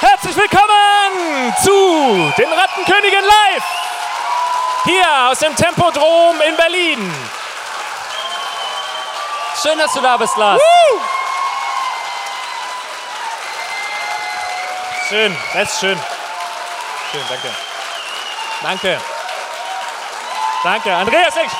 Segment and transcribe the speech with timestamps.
[0.00, 3.64] Herzlich willkommen zu den Rattenkönigen live.
[4.84, 7.41] Hier aus dem Tempodrom in Berlin.
[9.62, 10.60] Schön, dass du da bist, Lars.
[15.08, 15.98] Schön, das ist schön.
[17.10, 17.48] Schön, danke.
[18.62, 19.00] Danke.
[20.64, 20.94] Danke.
[20.94, 21.50] Andreas Eck.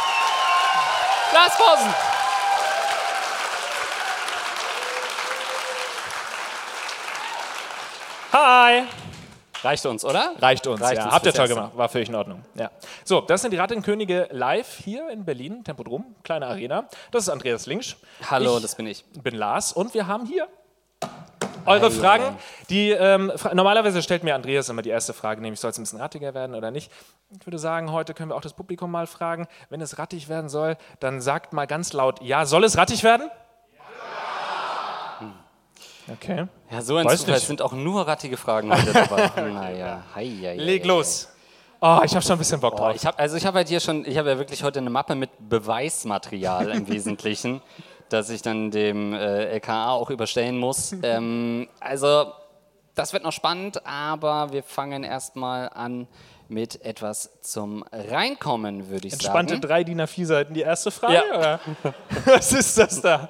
[1.33, 1.95] Lars Pausen.
[8.33, 8.85] Hi.
[9.63, 10.33] Reicht uns, oder?
[10.41, 11.05] Reicht uns, Reicht ja.
[11.05, 11.55] uns Habt ihr toll Erste.
[11.55, 11.73] gemacht.
[11.77, 12.45] War völlig in Ordnung.
[12.55, 12.71] Ja.
[13.13, 16.89] So, das sind die Rattenkönige live hier in Berlin, Tempodrom, kleine Arena.
[17.11, 17.97] Das ist Andreas Linksch.
[18.31, 19.05] Hallo, ich das bin ich.
[19.23, 20.49] bin Lars und wir haben hier
[21.67, 22.37] eure Hi, Fragen.
[22.71, 25.83] Die, ähm, fra normalerweise stellt mir Andreas immer die erste Frage, nämlich soll es ein
[25.83, 26.91] bisschen rattiger werden oder nicht.
[27.39, 29.47] Ich würde sagen, heute können wir auch das Publikum mal fragen.
[29.69, 33.31] Wenn es rattig werden soll, dann sagt mal ganz laut, ja, soll es rattig werden?
[35.21, 36.15] Ja.
[36.15, 36.47] Okay.
[36.71, 39.31] Ja, so ein Weiß Zufall sind auch nur rattige Fragen heute dabei.
[39.53, 41.32] naja, hei, hei, Leg los.
[41.85, 42.93] Oh, ich habe schon ein bisschen Bock drauf.
[42.93, 44.89] Oh, ich habe also ich habe halt hier schon, ich habe ja wirklich heute eine
[44.89, 47.61] Mappe mit Beweismaterial im Wesentlichen,
[48.09, 50.95] das ich dann dem äh, LKA auch überstellen muss.
[51.03, 52.33] ähm, also
[52.95, 56.07] das wird noch spannend, aber wir fangen erstmal an
[56.49, 59.63] mit etwas zum Reinkommen, würde ich Entspannte sagen.
[59.63, 60.55] drei DIN A4-Seiten.
[60.55, 61.15] Die erste Frage?
[61.15, 61.59] Ja.
[62.27, 63.27] Was ist das da?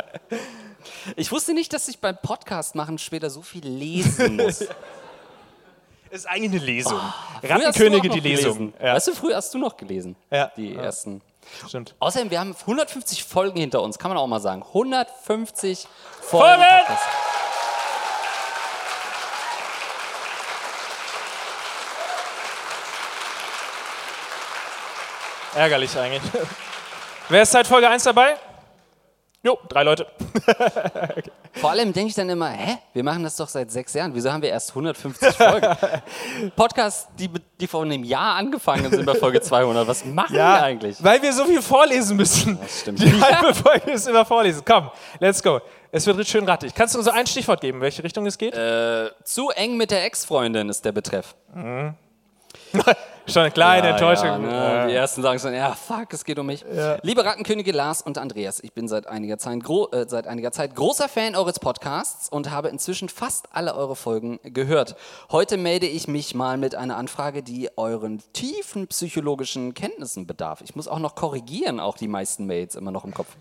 [1.17, 4.67] Ich wusste nicht, dass ich beim Podcast machen später so viel lesen muss.
[6.13, 7.01] Ist eigentlich eine Lesung.
[7.41, 8.75] Du Rattenkönige, die Lesung.
[8.79, 10.15] Ja, Weißt du, früher hast du noch gelesen.
[10.31, 10.53] Ja.
[10.59, 10.83] Die Ja.
[10.83, 11.23] ersten.
[11.67, 11.95] stimmt.
[12.01, 14.63] Außerdem, wir haben 150 Folgen hinter uns, kann man auch mal sagen.
[14.63, 15.87] 150
[16.21, 16.63] Folgen.
[16.63, 16.99] Folgen!
[25.55, 26.23] Ärgerlich eigentlich.
[27.29, 28.37] Wer ist seit Folge 1 dabei?
[29.45, 30.07] Jo, drei Leute.
[31.55, 34.15] Vor allem denke ich dann immer, hä, wir machen das doch seit sechs Jahren.
[34.15, 35.67] Wieso haben wir erst 150 Folgen?
[36.57, 37.29] Podcasts, die,
[37.61, 39.87] die vor einem Jahr angefangen sind bei Folge 200.
[39.89, 41.03] Was machen wir eigentlich?
[41.03, 42.57] weil wir so viel vorlesen müssen.
[42.69, 43.03] stimmt.
[43.03, 44.63] Die halbe Folge ist immer vorlesen.
[44.65, 45.61] Komm, let's go.
[45.91, 46.73] Es wird schön rattig.
[46.73, 48.55] Kannst du uns so ein Stichwort geben, welche Richtung es geht?
[48.55, 51.35] Äh, zu eng mit der Ex-Freundin ist der Betreff.
[53.27, 54.27] Schon eine kleine Ja, Enttäuschung.
[54.27, 54.87] Ja, ne?
[54.89, 56.65] Die ersten sagen schon, ja, fuck, es geht um mich.
[57.03, 59.63] Liebe Rattenkönige Lars und Andreas, ich bin seit einiger, Zeit
[59.93, 64.41] äh, seit einiger Zeit großer Fan eures Podcasts und habe inzwischen fast alle eure Folgen
[64.43, 64.97] gehört.
[65.31, 70.61] Heute melde ich mich mal mit einer Anfrage, die euren tiefen psychologischen Kenntnissen bedarf.
[70.63, 73.37] Ich muss auch noch korrigieren, auch die meisten Mails immer noch im Kopf.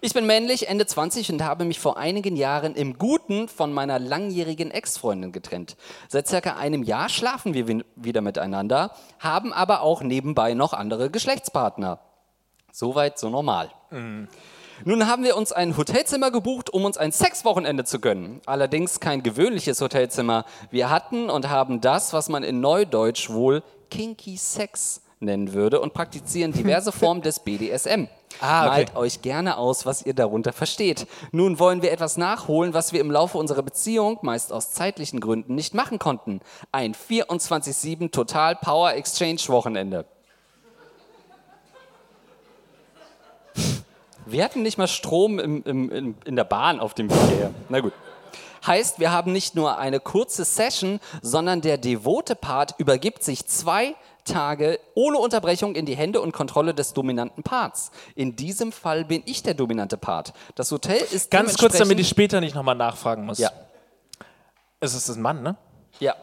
[0.00, 3.98] Ich bin männlich, Ende 20 und habe mich vor einigen Jahren im Guten von meiner
[3.98, 5.76] langjährigen Ex-Freundin getrennt.
[6.08, 12.00] Seit circa einem Jahr schlafen wir wieder miteinander, haben aber auch nebenbei noch andere Geschlechtspartner.
[12.72, 13.70] Soweit so normal.
[14.84, 18.40] Nun haben wir uns ein Hotelzimmer gebucht, um uns ein Sexwochenende zu gönnen.
[18.46, 20.44] Allerdings kein gewöhnliches Hotelzimmer.
[20.70, 25.94] Wir hatten und haben das, was man in Neudeutsch wohl Kinky Sex nennen würde und
[25.94, 28.08] praktizieren diverse Formen des BDSM.
[28.40, 28.68] Ah, okay.
[28.68, 31.06] Malt euch gerne aus, was ihr darunter versteht.
[31.32, 35.54] Nun wollen wir etwas nachholen, was wir im Laufe unserer Beziehung, meist aus zeitlichen Gründen,
[35.54, 36.40] nicht machen konnten.
[36.72, 40.04] Ein 24-7 Total Power Exchange Wochenende.
[44.26, 47.50] Wir hatten nicht mal Strom im, im, im, in der Bahn auf dem Weg hierher.
[47.68, 47.92] Na gut.
[48.66, 53.94] Heißt, wir haben nicht nur eine kurze Session, sondern der devote Part übergibt sich zwei
[54.24, 57.90] Tage ohne Unterbrechung in die Hände und Kontrolle des dominanten Parts.
[58.14, 60.32] In diesem Fall bin ich der dominante Part.
[60.54, 63.38] Das Hotel ist Ganz kurz, damit ich später nicht nochmal nachfragen muss.
[63.38, 63.50] Ja,
[64.80, 65.56] Es ist ein Mann, ne?
[66.00, 66.14] ja.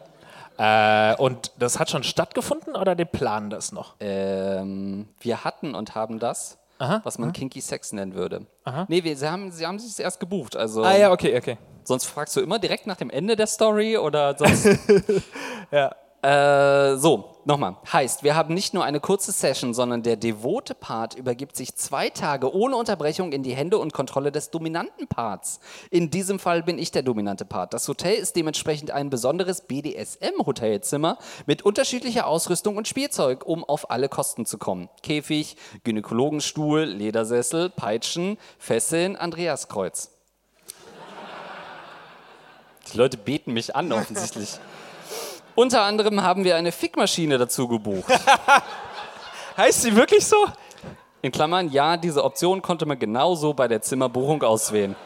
[0.58, 3.94] Äh, und das hat schon stattgefunden oder die planen das noch?
[4.00, 6.58] Ähm, wir hatten und haben das,
[7.04, 8.46] was man Kinky Sex nennen würde.
[8.88, 10.54] Nee, wir, sie, haben, sie haben sich erst gebucht.
[10.56, 11.56] Also Ah ja, okay, okay.
[11.84, 14.68] Sonst fragst du immer direkt nach dem Ende der Story oder sonst.
[15.70, 15.90] Ja.
[16.92, 17.76] äh, so, nochmal.
[17.92, 22.10] Heißt, wir haben nicht nur eine kurze Session, sondern der devote Part übergibt sich zwei
[22.10, 25.60] Tage ohne Unterbrechung in die Hände und Kontrolle des dominanten Parts.
[25.90, 27.74] In diesem Fall bin ich der dominante Part.
[27.74, 34.08] Das Hotel ist dementsprechend ein besonderes BDSM-Hotelzimmer mit unterschiedlicher Ausrüstung und Spielzeug, um auf alle
[34.08, 34.88] Kosten zu kommen.
[35.02, 40.10] Käfig, Gynäkologenstuhl, Ledersessel, Peitschen, Fesseln, Andreaskreuz.
[42.92, 44.58] Die Leute beten mich an, offensichtlich.
[45.54, 48.10] Unter anderem haben wir eine Fickmaschine dazu gebucht.
[49.56, 50.36] Heißt sie wirklich so?
[51.20, 54.96] In Klammern, ja, diese Option konnte man genauso bei der Zimmerbuchung auswählen.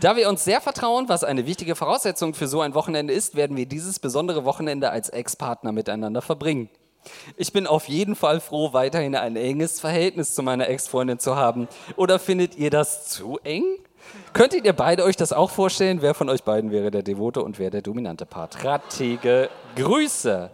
[0.00, 3.56] Da wir uns sehr vertrauen, was eine wichtige Voraussetzung für so ein Wochenende ist, werden
[3.56, 6.70] wir dieses besondere Wochenende als Ex-Partner miteinander verbringen.
[7.36, 11.68] Ich bin auf jeden Fall froh, weiterhin ein enges Verhältnis zu meiner Ex-Freundin zu haben.
[11.96, 13.64] Oder findet ihr das zu eng?
[14.32, 16.02] Könntet ihr beide euch das auch vorstellen?
[16.02, 18.64] Wer von euch beiden wäre der devote und wer der dominante Part?
[18.64, 20.50] Rattige Grüße.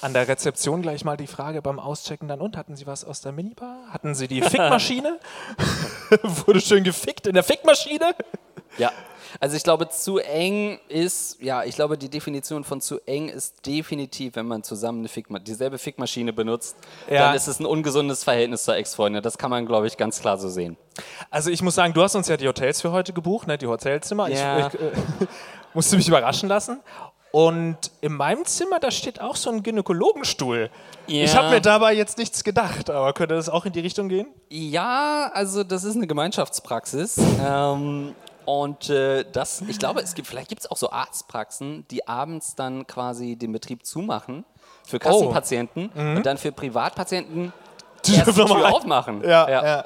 [0.00, 3.20] An der Rezeption gleich mal die Frage beim Auschecken dann und hatten Sie was aus
[3.20, 3.78] der Minibar?
[3.90, 5.18] Hatten Sie die Fickmaschine?
[6.46, 8.14] Wurde schön gefickt in der Fickmaschine?
[8.78, 8.92] Ja.
[9.40, 13.66] Also ich glaube, zu eng ist, ja, ich glaube, die Definition von zu eng ist
[13.66, 16.76] definitiv, wenn man zusammen eine Fickma dieselbe Fickmaschine benutzt,
[17.10, 17.26] ja.
[17.26, 19.22] dann ist es ein ungesundes Verhältnis zur Ex-Freundin.
[19.22, 20.76] Das kann man, glaube ich, ganz klar so sehen.
[21.30, 23.66] Also ich muss sagen, du hast uns ja die Hotels für heute gebucht, ne, die
[23.66, 24.28] Hotelzimmer.
[24.28, 24.68] Ja.
[24.68, 24.92] Ich, ich äh,
[25.74, 26.80] musste mich überraschen lassen.
[27.30, 30.70] Und in meinem Zimmer, da steht auch so ein Gynäkologenstuhl.
[31.06, 31.24] Ja.
[31.24, 34.28] Ich habe mir dabei jetzt nichts gedacht, aber könnte das auch in die Richtung gehen?
[34.48, 37.18] Ja, also das ist eine Gemeinschaftspraxis.
[37.46, 38.14] ähm,
[38.48, 42.54] und äh, das, ich glaube, es gibt, vielleicht gibt es auch so Arztpraxen, die abends
[42.54, 44.46] dann quasi den Betrieb zumachen
[44.86, 46.00] für Kassenpatienten oh.
[46.00, 46.16] mhm.
[46.16, 47.52] und dann für Privatpatienten
[48.06, 49.22] die Tür aufmachen.
[49.22, 49.66] Ja, ja.
[49.66, 49.84] ja,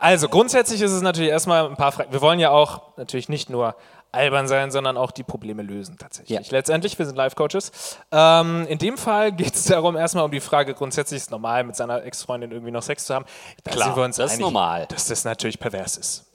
[0.00, 2.10] Also grundsätzlich ist es natürlich erstmal ein paar Fragen.
[2.10, 3.76] Wir wollen ja auch natürlich nicht nur
[4.10, 6.44] albern sein, sondern auch die Probleme lösen tatsächlich.
[6.44, 6.50] Ja.
[6.50, 8.00] Letztendlich, wir sind Life-Coaches.
[8.10, 11.62] Ähm, in dem Fall geht es darum, erstmal um die Frage, grundsätzlich ist es normal,
[11.62, 13.26] mit seiner Ex-Freundin irgendwie noch Sex zu haben.
[13.62, 14.86] Da Klar, sind wir uns das ist normal.
[14.88, 16.25] Dass das natürlich pervers ist.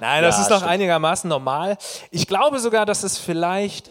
[0.00, 0.06] Ne?
[0.06, 0.70] Nein, das ja, ist doch stimmt.
[0.70, 1.76] einigermaßen normal.
[2.10, 3.90] Ich glaube sogar, dass es vielleicht,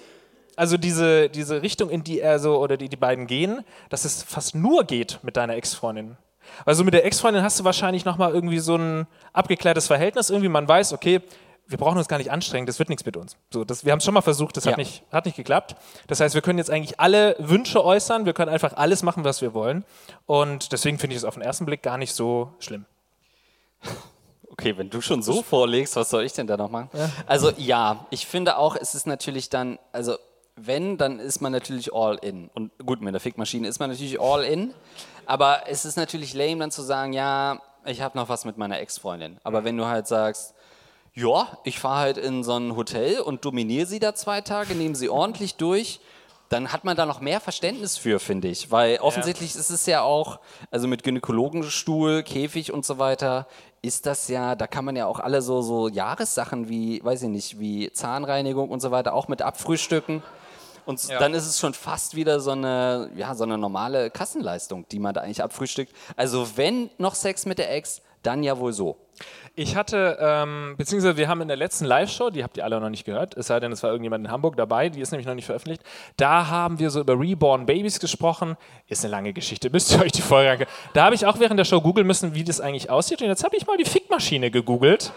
[0.56, 4.24] also diese, diese Richtung, in die er so oder die die beiden gehen, dass es
[4.24, 6.18] fast nur geht mit deiner Ex-Freundin.
[6.66, 10.30] Also mit der Ex-Freundin hast du wahrscheinlich nochmal irgendwie so ein abgeklärtes Verhältnis.
[10.30, 11.22] Irgendwie man weiß, okay,
[11.68, 13.38] wir brauchen uns gar nicht anstrengen, das wird nichts mit uns.
[13.50, 14.72] So, das, wir haben es schon mal versucht, das ja.
[14.72, 15.76] hat, nicht, hat nicht geklappt.
[16.08, 19.42] Das heißt, wir können jetzt eigentlich alle Wünsche äußern, wir können einfach alles machen, was
[19.42, 19.86] wir wollen.
[20.26, 22.86] Und deswegen finde ich es auf den ersten Blick gar nicht so schlimm.
[24.54, 26.88] Okay, wenn du schon so vorlegst, was soll ich denn da noch machen?
[26.94, 27.10] Ja.
[27.26, 30.16] Also ja, ich finde auch, es ist natürlich dann, also
[30.56, 32.50] wenn, dann ist man natürlich all in.
[32.54, 34.76] Und gut, mit der Fickmaschine ist man natürlich all in.
[35.26, 38.80] Aber es ist natürlich lame dann zu sagen, ja, ich habe noch was mit meiner
[38.80, 39.40] Ex-Freundin.
[39.44, 40.54] Aber wenn du halt sagst,
[41.16, 44.96] ja, ich fahre halt in so ein Hotel und dominiere sie da zwei Tage, nehme
[44.96, 46.00] sie ordentlich durch,
[46.50, 48.70] dann hat man da noch mehr Verständnis für, finde ich.
[48.70, 49.60] Weil offensichtlich ja.
[49.60, 50.40] ist es ja auch,
[50.70, 53.48] also mit Gynäkologenstuhl, Käfig und so weiter,
[53.84, 57.30] ist das ja, da kann man ja auch alle so, so Jahressachen wie, weiß ich
[57.30, 60.24] nicht, wie Zahnreinigung und so weiter auch mit abfrühstücken.
[60.86, 61.20] Und ja.
[61.20, 65.14] dann ist es schon fast wieder so eine, ja, so eine normale Kassenleistung, die man
[65.14, 65.94] da eigentlich abfrühstückt.
[66.16, 68.98] Also wenn noch Sex mit der Ex, dann ja wohl so.
[69.56, 72.90] Ich hatte, ähm, beziehungsweise wir haben in der letzten Live-Show, die habt ihr alle noch
[72.90, 75.36] nicht gehört, es sei denn, es war irgendjemand in Hamburg dabei, die ist nämlich noch
[75.36, 75.84] nicht veröffentlicht,
[76.18, 78.58] da haben wir so über Reborn Babies gesprochen.
[78.88, 80.72] Ist eine lange Geschichte, müsst ihr euch die Folge angucken.
[80.94, 83.22] Da habe ich auch während der Show googeln müssen, wie das eigentlich aussieht.
[83.22, 85.14] Und jetzt habe ich mal die Fickmaschine gegoogelt.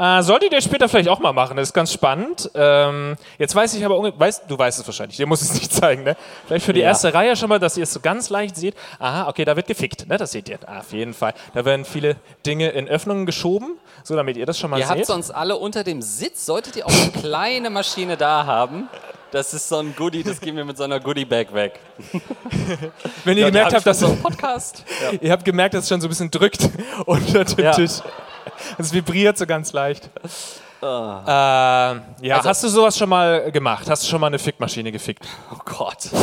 [0.00, 2.50] Äh, solltet ihr später vielleicht auch mal machen, das ist ganz spannend.
[2.54, 6.04] Ähm, jetzt weiß ich aber, weißt, du weißt es wahrscheinlich, dir muss es nicht zeigen,
[6.04, 6.16] ne?
[6.46, 6.86] Vielleicht für die ja.
[6.86, 8.74] erste Reihe schon mal, dass ihr es so ganz leicht seht.
[8.98, 10.16] Aha, okay, da wird gefickt, ne?
[10.16, 10.58] Das seht ihr.
[10.64, 11.34] Ah, auf jeden Fall.
[11.52, 12.16] Da werden viele
[12.46, 14.96] Dinge in Öffnungen geschoben, so damit ihr das schon mal ihr seht.
[14.96, 18.88] Ihr habt sonst alle unter dem Sitz, solltet ihr auch eine kleine Maschine da haben.
[19.32, 21.78] Das ist so ein Goodie, das gehen wir mit so einer Goodie-Bag weg.
[23.24, 24.82] Wenn ihr ja, gemerkt habt, dass so Podcast.
[25.02, 25.18] Ja.
[25.20, 26.68] Ihr habt gemerkt, dass es schon so ein bisschen drückt
[27.06, 27.72] unter dem.
[27.72, 28.00] Tisch.
[28.78, 30.10] Es vibriert so ganz leicht.
[30.82, 30.86] Oh.
[30.86, 32.00] Äh, ja,
[32.36, 33.88] also, hast du sowas schon mal gemacht?
[33.90, 35.26] Hast du schon mal eine Fickmaschine gefickt?
[35.52, 36.08] Oh Gott.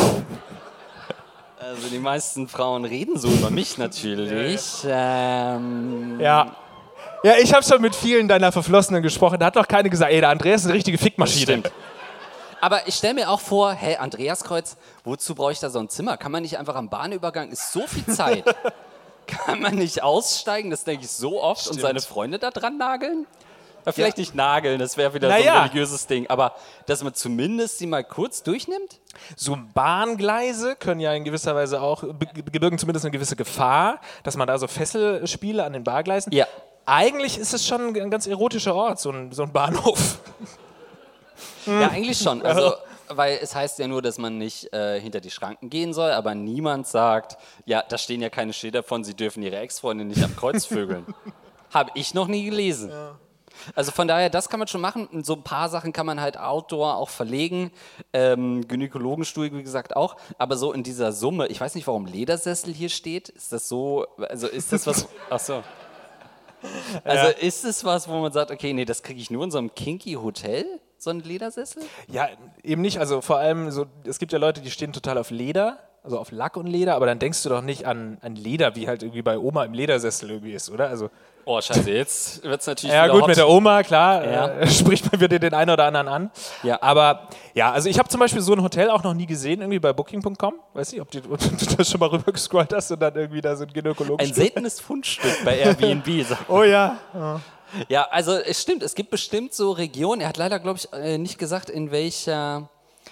[1.59, 4.85] Also die meisten Frauen reden so über mich natürlich.
[4.87, 6.55] Ähm, ja.
[7.23, 9.37] Ja, ich habe schon mit vielen deiner Verflossenen gesprochen.
[9.37, 11.43] Da hat noch keine gesagt, ey, der Andreas ist eine richtige Fickmaschine.
[11.43, 11.71] Stimmt.
[12.61, 16.17] Aber ich stelle mir auch vor, hey, Andreaskreuz, wozu brauche ich da so ein Zimmer?
[16.17, 18.45] Kann man nicht einfach am Bahnübergang, ist so viel Zeit.
[19.27, 20.71] Kann man nicht aussteigen?
[20.71, 21.75] Das denke ich so oft Stimmt.
[21.75, 23.27] und seine Freunde da dran nageln?
[23.85, 24.21] Ja, vielleicht ja.
[24.21, 25.43] nicht nageln, das wäre wieder naja.
[25.43, 26.55] so ein religiöses Ding, aber
[26.87, 28.99] dass man zumindest sie mal kurz durchnimmt?
[29.37, 34.45] So Bahngleise können ja in gewisser Weise auch, gebirgen zumindest eine gewisse Gefahr, dass man
[34.45, 36.33] da so Fesselspiele an den Bargleisen.
[36.33, 36.47] Ja.
[36.85, 40.19] Eigentlich ist es schon ein ganz erotischer Ort, so ein, so ein Bahnhof.
[41.65, 42.41] Ja, eigentlich schon.
[42.41, 42.73] Also
[43.09, 46.35] weil es heißt ja nur, dass man nicht äh, hinter die Schranken gehen soll, aber
[46.35, 50.35] niemand sagt, ja, da stehen ja keine Schilder von, sie dürfen ihre Ex-Freundin nicht am
[50.35, 51.05] Kreuz vögeln.
[51.73, 52.89] Habe ich noch nie gelesen.
[52.89, 53.17] Ja.
[53.75, 55.07] Also von daher, das kann man schon machen.
[55.23, 57.71] So ein paar Sachen kann man halt outdoor auch verlegen.
[58.13, 60.17] Ähm, Gynäkologenstuhl, wie gesagt, auch.
[60.37, 63.29] Aber so in dieser Summe, ich weiß nicht, warum Ledersessel hier steht.
[63.29, 65.63] Ist das so, also ist das was, ach so.
[67.03, 67.29] Also ja.
[67.29, 69.73] ist es was, wo man sagt, okay, nee, das kriege ich nur in so einem
[69.73, 70.65] kinky Hotel?
[70.97, 71.83] So ein Ledersessel?
[72.07, 72.27] Ja,
[72.63, 72.99] eben nicht.
[72.99, 76.31] Also vor allem, so, es gibt ja Leute, die stehen total auf Leder, also auf
[76.31, 79.21] Lack und Leder, aber dann denkst du doch nicht an, an Leder, wie halt irgendwie
[79.21, 80.87] bei Oma im Ledersessel irgendwie ist, oder?
[80.89, 81.09] Also
[81.49, 83.29] Oh, scheiße, jetzt wird es natürlich Ja, gut, hot.
[83.29, 84.47] mit der Oma, klar, Ja.
[84.59, 86.31] äh, spricht man wieder den einen oder anderen an.
[86.61, 86.81] Ja.
[86.81, 89.79] Aber ja, also ich habe zum Beispiel so ein Hotel auch noch nie gesehen, irgendwie
[89.79, 90.55] bei Booking.com.
[90.73, 93.55] Weiß nicht, ob, die, ob du das schon mal rübergescrollt hast und dann irgendwie da
[93.55, 94.25] so ein Gynäkologen.
[94.25, 96.25] Ein seltenes Fundstück bei Airbnb.
[96.27, 96.97] sagt oh ja.
[97.13, 97.39] Ja,
[98.09, 101.37] also es stimmt, es gibt bestimmt so Regionen, er hat leider, glaube ich, äh, nicht
[101.37, 102.69] gesagt, in welcher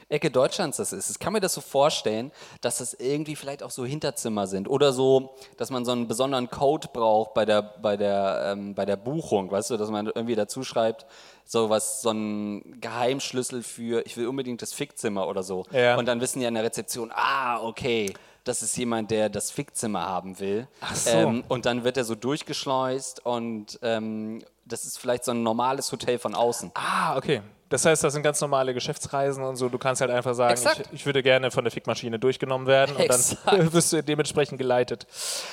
[0.10, 1.10] Ecke Deutschlands das ist.
[1.10, 2.32] Ich kann mir das so vorstellen,
[2.62, 6.50] dass das irgendwie vielleicht auch so Hinterzimmer sind oder so, dass man so einen besonderen
[6.50, 10.36] Code braucht bei der, bei der, ähm, bei der Buchung, weißt du, dass man irgendwie
[10.36, 11.06] dazu schreibt,
[11.46, 15.66] so was, so ein Geheimschlüssel für, ich will unbedingt das Fickzimmer oder so.
[15.72, 15.98] Ja.
[15.98, 18.14] Und dann wissen die an der Rezeption, ah, okay,
[18.46, 20.68] das ist jemand, der das Fickzimmer haben will.
[20.80, 21.10] Ach so.
[21.10, 25.92] Ähm, und dann wird er so durchgeschleust und ähm, das ist vielleicht so ein normales
[25.92, 26.72] Hotel von außen.
[26.76, 27.42] Ah, okay.
[27.70, 29.70] Das heißt, das sind ganz normale Geschäftsreisen und so.
[29.70, 33.02] Du kannst halt einfach sagen, ich, ich würde gerne von der Fickmaschine durchgenommen werden und
[33.02, 33.42] Exakt.
[33.46, 35.08] dann wirst du dementsprechend geleitet.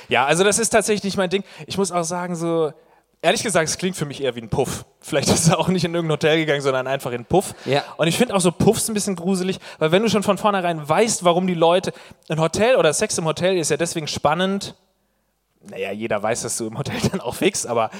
[0.08, 1.42] Ja, also das ist tatsächlich nicht mein Ding.
[1.66, 2.72] Ich muss auch sagen, so,
[3.22, 4.84] ehrlich gesagt, es klingt für mich eher wie ein Puff.
[5.00, 7.54] Vielleicht ist er auch nicht in irgendein Hotel gegangen, sondern einfach in einen Puff.
[7.64, 7.84] Ja.
[7.96, 10.86] Und ich finde auch so Puffs ein bisschen gruselig, weil wenn du schon von vornherein
[10.86, 11.92] weißt, warum die Leute,
[12.28, 14.74] ein Hotel oder Sex im Hotel ist ja deswegen spannend,
[15.70, 17.90] naja, jeder weiß, dass du im Hotel dann auch fixst, aber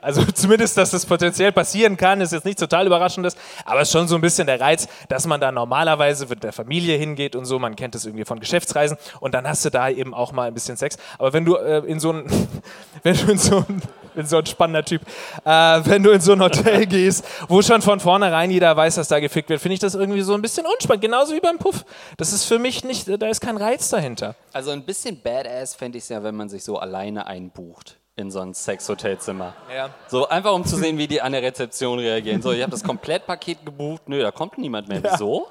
[0.00, 3.92] also zumindest, dass das potenziell passieren kann, ist jetzt nicht total überraschendes, aber es ist
[3.92, 7.44] schon so ein bisschen der Reiz, dass man da normalerweise mit der Familie hingeht und
[7.44, 10.48] so, man kennt es irgendwie von Geschäftsreisen und dann hast du da eben auch mal
[10.48, 10.96] ein bisschen Sex.
[11.18, 12.24] Aber wenn du äh, in so ein,
[13.02, 13.82] wenn du in so ein
[14.14, 15.02] bin so ein spannender Typ.
[15.44, 15.50] Äh,
[15.84, 19.20] wenn du in so ein Hotel gehst, wo schon von vornherein jeder weiß, dass da
[19.20, 21.02] gefickt wird, finde ich das irgendwie so ein bisschen unspannend.
[21.02, 21.84] Genauso wie beim Puff.
[22.16, 24.34] Das ist für mich nicht, da ist kein Reiz dahinter.
[24.52, 26.78] Also ein bisschen badass fände ich es ja, wenn man sich so
[27.10, 29.54] alleine einbucht in so ein Sexhotelzimmer.
[29.74, 29.90] Ja.
[30.08, 32.42] So einfach um zu sehen, wie die an der Rezeption reagieren.
[32.42, 34.02] So, ich habe das Komplettpaket gebucht.
[34.06, 35.02] Nö, da kommt niemand mehr.
[35.02, 35.46] Wieso?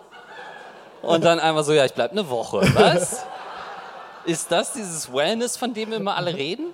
[1.01, 2.61] Und dann einfach so, ja, ich bleib eine Woche.
[2.75, 3.25] Was?
[4.25, 6.67] Ist das dieses Wellness, von dem immer alle reden?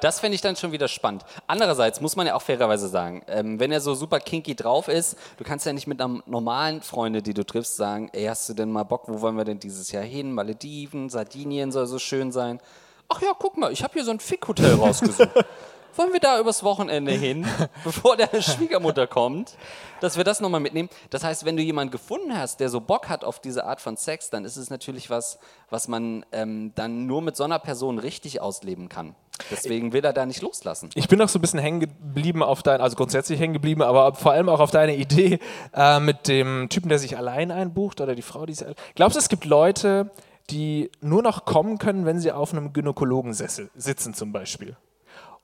[0.00, 1.24] Das fände ich dann schon wieder spannend.
[1.46, 5.16] Andererseits muss man ja auch fairerweise sagen, ähm, wenn er so super kinky drauf ist,
[5.36, 8.54] du kannst ja nicht mit einem normalen Freunde, die du triffst, sagen, ey, hast du
[8.54, 10.32] denn mal Bock, wo wollen wir denn dieses Jahr hin?
[10.32, 12.60] Malediven, Sardinien soll so schön sein.
[13.08, 15.30] Ach ja, guck mal, ich habe hier so ein Fick-Hotel rausgesucht.
[15.96, 17.44] Wollen wir da übers Wochenende hin,
[17.84, 19.56] bevor deine Schwiegermutter kommt,
[20.00, 20.88] dass wir das nochmal mitnehmen?
[21.10, 23.96] Das heißt, wenn du jemanden gefunden hast, der so Bock hat auf diese Art von
[23.96, 27.98] Sex, dann ist es natürlich was, was man ähm, dann nur mit so einer Person
[27.98, 29.16] richtig ausleben kann.
[29.50, 30.90] Deswegen will er da nicht loslassen.
[30.94, 34.14] Ich bin noch so ein bisschen hängen geblieben auf dein, also grundsätzlich hängen geblieben, aber
[34.14, 35.38] vor allem auch auf deine Idee
[35.74, 38.66] äh, mit dem Typen, der sich allein einbucht oder die Frau, die sich.
[38.94, 40.10] Glaubst du, es gibt Leute,
[40.50, 44.76] die nur noch kommen können, wenn sie auf einem Gynäkologensessel sitzen zum Beispiel?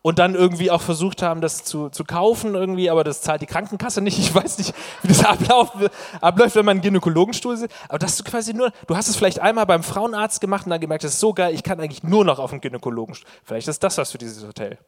[0.03, 3.47] Und dann irgendwie auch versucht haben, das zu, zu kaufen irgendwie, aber das zahlt die
[3.47, 4.19] Krankenkasse nicht.
[4.19, 5.73] Ich weiß nicht, wie das ablauf,
[6.21, 7.75] abläuft, wenn man einen Gynäkologenstuhl sitzt.
[7.89, 10.81] Aber dass du quasi nur, du hast es vielleicht einmal beim Frauenarzt gemacht und dann
[10.81, 13.29] gemerkt, das ist so geil, ich kann eigentlich nur noch auf dem Gynäkologenstuhl.
[13.45, 14.79] Vielleicht ist das was für dieses Hotel.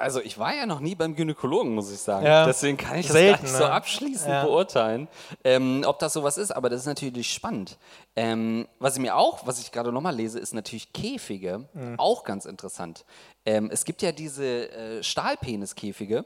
[0.00, 2.24] Also ich war ja noch nie beim Gynäkologen, muss ich sagen.
[2.26, 2.46] Ja.
[2.46, 3.72] Deswegen kann ich das Selten, gar nicht so ne?
[3.72, 4.44] abschließend Ja.
[4.44, 5.08] beurteilen,
[5.44, 6.50] ähm, ob das sowas ist.
[6.50, 7.78] Aber das ist natürlich spannend.
[8.16, 11.68] Ähm, was ich mir auch, was ich gerade nochmal lese, ist natürlich Käfige.
[11.74, 11.94] Mhm.
[11.98, 13.04] Auch ganz interessant.
[13.44, 16.24] Ähm, es gibt ja diese äh, Stahlpeniskäfige,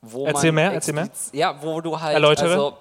[0.00, 1.08] wo Erzähl man mehr, erzähl mehr.
[1.32, 2.50] Ja, wo du halt Erläutere.
[2.50, 2.76] also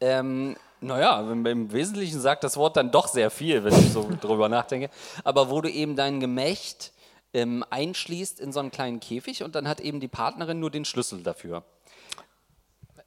[0.00, 4.08] ähm, naja, im im Wesentlichen sagt das Wort dann doch sehr viel, wenn ich so
[4.20, 4.90] drüber nachdenke.
[5.24, 6.92] Aber wo du eben dein Gemächt
[7.34, 10.84] ähm, einschließt in so einen kleinen Käfig und dann hat eben die Partnerin nur den
[10.84, 11.64] Schlüssel dafür.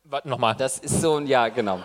[0.04, 0.56] Warte nochmal.
[0.56, 1.82] Das ist so, ein- ja, genau.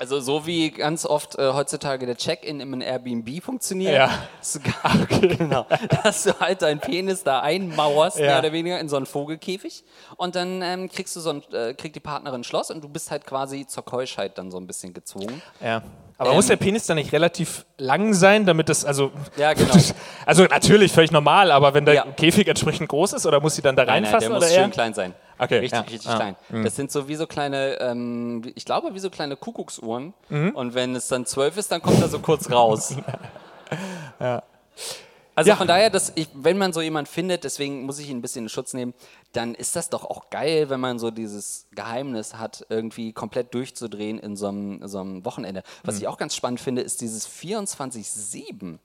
[0.00, 3.92] Also so wie ganz oft äh, heutzutage der Check-in im Airbnb funktioniert.
[3.94, 4.08] Ja.
[4.40, 5.66] Sogar, genau.
[6.02, 8.24] Dass du halt deinen Penis da einmauerst, Ja.
[8.26, 9.84] mehr oder weniger, in so einen Vogelkäfig.
[10.16, 12.88] Und dann ähm, kriegst du so ein, äh, kriegt die Partnerin ein Schloss und du
[12.88, 15.42] bist halt quasi zur Keuschheit dann so ein bisschen gezwungen.
[15.62, 15.82] Ja.
[16.16, 19.12] Aber Ähm, muss der Penis dann nicht relativ lang sein, damit das, also.
[19.36, 19.74] Ja, genau.
[20.26, 22.04] Also natürlich völlig normal, aber wenn der Ja.
[22.16, 24.28] Käfig entsprechend groß ist, oder muss sie dann da Nein, nein, reinfassen?
[24.30, 24.62] der oder muss eher?
[24.62, 25.14] schön klein sein.
[25.42, 25.80] Okay, Richtig, ja.
[25.80, 26.36] richtig klein.
[26.64, 30.12] Das sind so wie so kleine, ähm, ich glaube, wie so kleine Kuckucksuhren.
[30.28, 30.50] Mhm.
[30.54, 32.94] Und wenn es dann zwölf ist, dann kommt er so kurz raus.
[35.36, 35.56] Also Ja.
[35.56, 38.44] von daher, dass ich, wenn man so jemanden findet, deswegen muss ich ihn ein bisschen
[38.46, 38.92] in Schutz nehmen,
[39.32, 44.18] dann ist das doch auch geil, wenn man so dieses Geheimnis hat, irgendwie komplett durchzudrehen
[44.18, 45.62] in so einem, so einem Wochenende.
[45.84, 46.00] Was Mhm.
[46.02, 48.78] ich auch ganz spannend finde, ist dieses 24-7.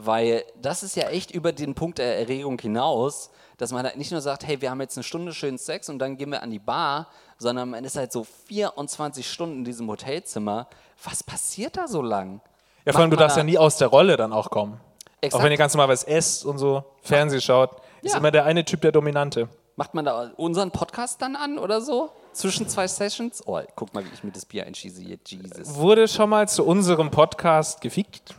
[0.00, 4.12] Weil das ist ja echt über den Punkt der Erregung hinaus, dass man halt nicht
[4.12, 6.50] nur sagt, hey, wir haben jetzt eine Stunde schönen Sex und dann gehen wir an
[6.52, 10.68] die Bar, sondern man ist halt so 24 Stunden in diesem Hotelzimmer.
[11.02, 12.40] Was passiert da so lang?
[12.84, 14.80] Ja, vor allem, du darfst ja nie aus der Rolle dann auch kommen.
[15.20, 15.40] Exakt.
[15.40, 17.70] Auch wenn ihr ganz normal was esst und so, Fernsehen schaut,
[18.02, 18.18] ist Ja.
[18.18, 19.48] immer der eine Typ der Dominante.
[19.74, 22.10] Macht man da unseren Podcast dann an oder so?
[22.32, 23.42] Zwischen zwei Sessions?
[23.46, 25.18] Oh, guck mal, wie ich mir das Bier einschieße hier.
[25.26, 25.74] Jesus.
[25.74, 28.36] Wurde schon mal zu unserem Podcast gefickt?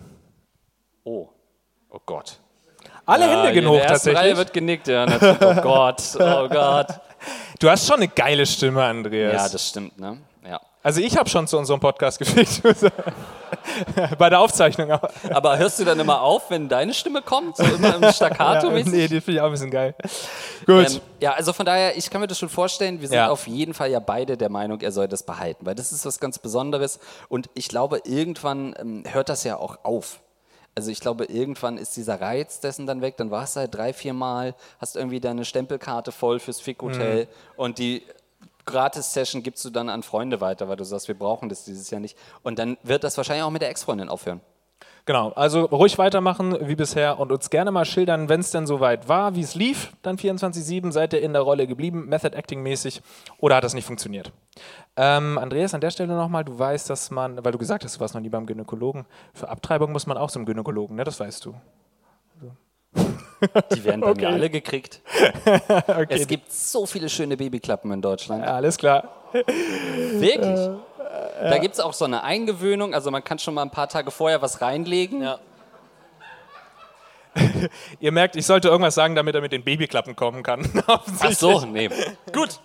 [1.03, 1.27] Oh.
[1.89, 2.39] Oh Gott.
[3.05, 4.17] Alle Ja, Hände ersten tatsächlich.
[4.21, 5.05] Reihe wird genickt, ja.
[5.05, 6.87] Oh Gott, oh Gott.
[7.59, 9.33] Du hast schon eine geile Stimme, Andreas.
[9.33, 10.17] Ja, das stimmt, ne?
[10.47, 10.61] Ja.
[10.83, 12.61] also ich habe schon zu unserem Podcast gefickt.
[14.17, 14.91] Bei der Aufzeichnung.
[14.91, 17.57] Aber, Aber hörst du dann immer auf, wenn deine Stimme kommt?
[17.57, 19.95] So immer im Staccato ja, nee, die finde ich auch ein bisschen geil.
[20.65, 20.91] Gut.
[20.91, 23.29] Ähm, ja, also von daher, ich kann mir das schon vorstellen, wir sind Ja.
[23.29, 26.19] auf jeden Fall ja beide der Meinung, er soll das behalten, weil das ist was
[26.19, 30.19] ganz Besonderes und ich glaube, irgendwann ähm, hört das ja auch auf.
[30.79, 33.91] Also ich glaube, irgendwann ist dieser Reiz dessen dann weg, dann warst du halt drei,
[33.91, 37.29] vier Mal, hast irgendwie deine Stempelkarte voll fürs Fick-Hotel Mhm.
[37.57, 38.03] und die
[38.65, 41.99] Gratis-Session gibst du dann an Freunde weiter, weil du sagst, wir brauchen das dieses Jahr
[41.99, 42.17] nicht.
[42.43, 44.39] Und dann wird das wahrscheinlich auch mit der Ex-Freundin aufhören.
[45.09, 49.09] Genau, also ruhig weitermachen wie bisher und uns gerne mal schildern, wenn es denn soweit
[49.09, 49.91] war, wie es lief.
[50.03, 53.01] Dann 24-7, seid ihr in der Rolle geblieben, Method Acting mäßig
[53.39, 54.31] oder hat das nicht funktioniert?
[54.95, 57.99] Ähm, Andreas, an der Stelle nochmal, du weißt, dass man, weil du gesagt hast, du
[58.01, 61.03] warst noch nie beim Gynäkologen, für Abtreibung muss man auch zum Gynäkologen, ne?
[61.05, 61.55] Das weißt du.
[63.73, 64.25] Die werden bei mir Okay.
[64.27, 65.01] alle gekriegt.
[66.09, 68.45] Es gibt so viele schöne Babyklappen in Deutschland.
[68.45, 69.09] Ja, alles klar.
[69.33, 70.69] Wirklich?
[71.09, 74.11] Da gibt es auch so eine Eingewöhnung, also man kann schon mal ein paar Tage
[74.11, 75.23] vorher was reinlegen.
[75.23, 75.39] Ja.
[77.99, 80.69] Ihr merkt, ich sollte irgendwas sagen, damit er mit den Babyklappen kommen kann.
[80.87, 81.89] Ach so, nee.
[82.31, 82.59] Gut.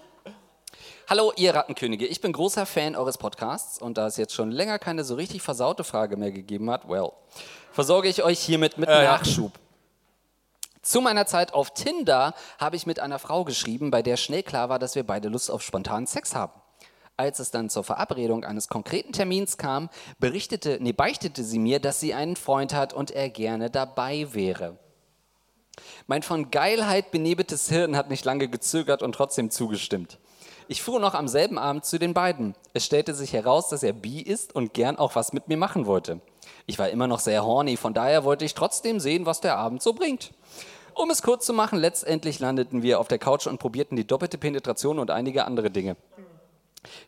[1.09, 2.07] Hallo, ihr Rattenkönige.
[2.07, 5.43] Ich bin großer Fan eures Podcasts und da es jetzt schon länger keine so richtig
[5.43, 7.11] versaute Frage mehr gegeben hat, well,
[7.73, 9.03] versorge ich euch hiermit mit ja.
[9.03, 9.53] Nachschub.
[10.81, 14.71] Zu meiner Zeit auf Tinder habe ich mit einer Frau geschrieben, bei der schnell klar
[14.71, 16.53] war, dass wir beide Lust auf spontanen Sex haben.
[17.17, 22.01] Als es dann zur Verabredung eines konkreten Termins kam, berichtete, nee, beichtete sie mir, dass
[22.01, 24.79] sie einen Freund hat und er gerne dabei wäre.
[26.09, 30.19] Mein von Geilheit benebeltes Hirn hat nicht lange gezögert und trotzdem zugestimmt.
[30.67, 32.55] Ich fuhr noch am selben Abend zu den beiden.
[32.73, 35.87] Es stellte sich heraus, dass er bi ist und gern auch was mit mir machen
[35.87, 36.21] wollte.
[36.67, 39.83] Ich war immer noch sehr horny, von daher wollte ich trotzdem sehen, was der Abend
[39.83, 40.33] so bringt.
[40.95, 44.39] Um es kurz zu machen, letztendlich landeten wir auf der Couch und probierten die doppelte
[44.39, 45.97] Penetration und einige andere Dinge.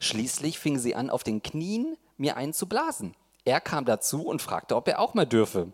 [0.01, 3.15] Schließlich fing sie an, auf den Knien mir einen zu blasen.
[3.45, 5.69] Er kam dazu und fragte, ob er auch mal dürfe.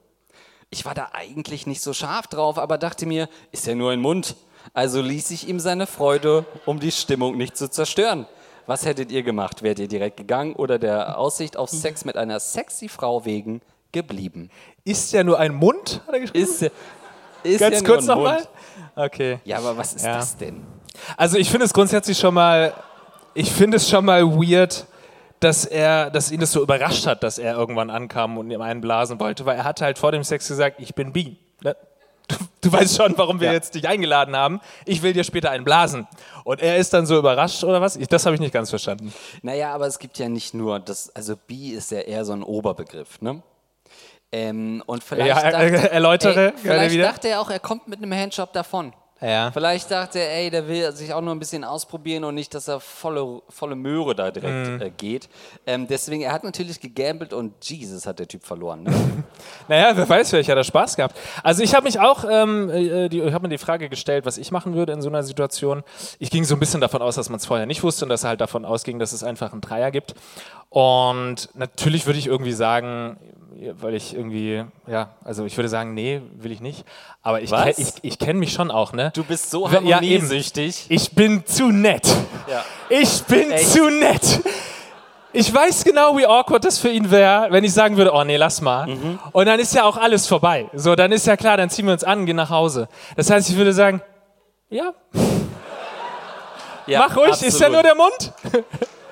[0.70, 4.00] Ich war da eigentlich nicht so scharf drauf, aber dachte mir, ist ja nur ein
[4.00, 4.36] Mund.
[4.74, 8.26] Also ließ ich ihm seine Freude, um die Stimmung nicht zu zerstören.
[8.66, 9.62] Was hättet ihr gemacht?
[9.62, 13.60] Wärt ihr direkt gegangen oder der Aussicht auf Sex mit einer sexy Frau wegen
[13.90, 14.50] geblieben?
[14.84, 16.44] Ist ja nur ein Mund, hat er geschrieben.
[16.44, 16.68] Ist, ja-
[17.42, 18.46] ist Ganz ja kurz nochmal.
[18.94, 19.40] Okay.
[19.44, 20.16] Ja, aber was ist Ja.
[20.16, 20.64] das denn?
[21.16, 22.72] Also ich finde es grundsätzlich schon mal,
[23.34, 24.86] ich finde es schon mal weird,
[25.40, 28.80] dass er, dass ihn das so überrascht hat, dass er irgendwann ankam und ihm einen
[28.80, 31.36] blasen wollte, weil er hat halt vor dem Sex gesagt, ich bin bi.
[31.62, 31.76] Ne?
[32.28, 33.52] Du, du weißt schon, warum wir Ja.
[33.54, 34.60] jetzt dich eingeladen haben.
[34.86, 36.06] Ich will dir später einen blasen.
[36.44, 37.96] Und er ist dann so überrascht oder was?
[37.96, 39.12] Ich, das habe ich nicht ganz verstanden.
[39.42, 42.44] Naja, aber es gibt ja nicht nur das, also bi ist ja eher so ein
[42.44, 43.42] Oberbegriff, ne?
[44.34, 47.98] Ähm, und vielleicht Ja, er- dachte, erläutere ey, vielleicht dachte er auch, er kommt mit
[48.02, 48.94] einem Handjob davon.
[49.22, 49.50] Ja.
[49.52, 52.66] Vielleicht dachte er, ey, der will sich auch nur ein bisschen ausprobieren und nicht, dass
[52.68, 54.80] er volle, volle Möhre da direkt Mhm.
[54.82, 55.28] äh, geht.
[55.66, 58.82] Ähm, deswegen, er hat natürlich gegambelt und Jesus hat der Typ verloren.
[58.82, 58.92] Ne?
[59.68, 61.16] Naja, wer weiß, vielleicht hat er Spaß gehabt.
[61.44, 64.36] Also ich habe mich auch, ähm, äh, die, ich habe mir die Frage gestellt, was
[64.38, 65.84] ich machen würde in so einer Situation.
[66.18, 68.24] Ich ging so ein bisschen davon aus, dass man es vorher nicht wusste und dass
[68.24, 70.14] er halt davon ausging, dass es einfach einen Dreier gibt.
[70.68, 73.18] Und natürlich würde ich irgendwie sagen,
[73.74, 76.84] weil ich irgendwie, ja, also ich würde sagen, nee, will ich nicht.
[77.22, 79.11] Aber ich, kenn- ich, ich kenne mich schon auch, ne?
[79.12, 80.86] Du bist so Ja, harmoniesüchtig.
[80.88, 82.06] Ich bin zu nett.
[82.48, 82.64] Ja.
[82.88, 83.70] Ich bin Echt?
[83.70, 84.40] zu nett.
[85.34, 88.36] Ich weiß genau, wie awkward das für ihn wäre, wenn ich sagen würde, oh nee,
[88.36, 88.86] lass mal.
[88.86, 89.18] Mhm.
[89.32, 90.68] Und dann ist ja auch alles vorbei.
[90.74, 92.88] So, dann ist ja klar, dann ziehen wir uns an und gehen nach Hause.
[93.16, 94.02] Das heißt, ich würde sagen,
[94.68, 94.92] ja,
[96.86, 97.72] Ja, mach ruhig, ist ja absolut.
[97.72, 98.32] nur der Mund.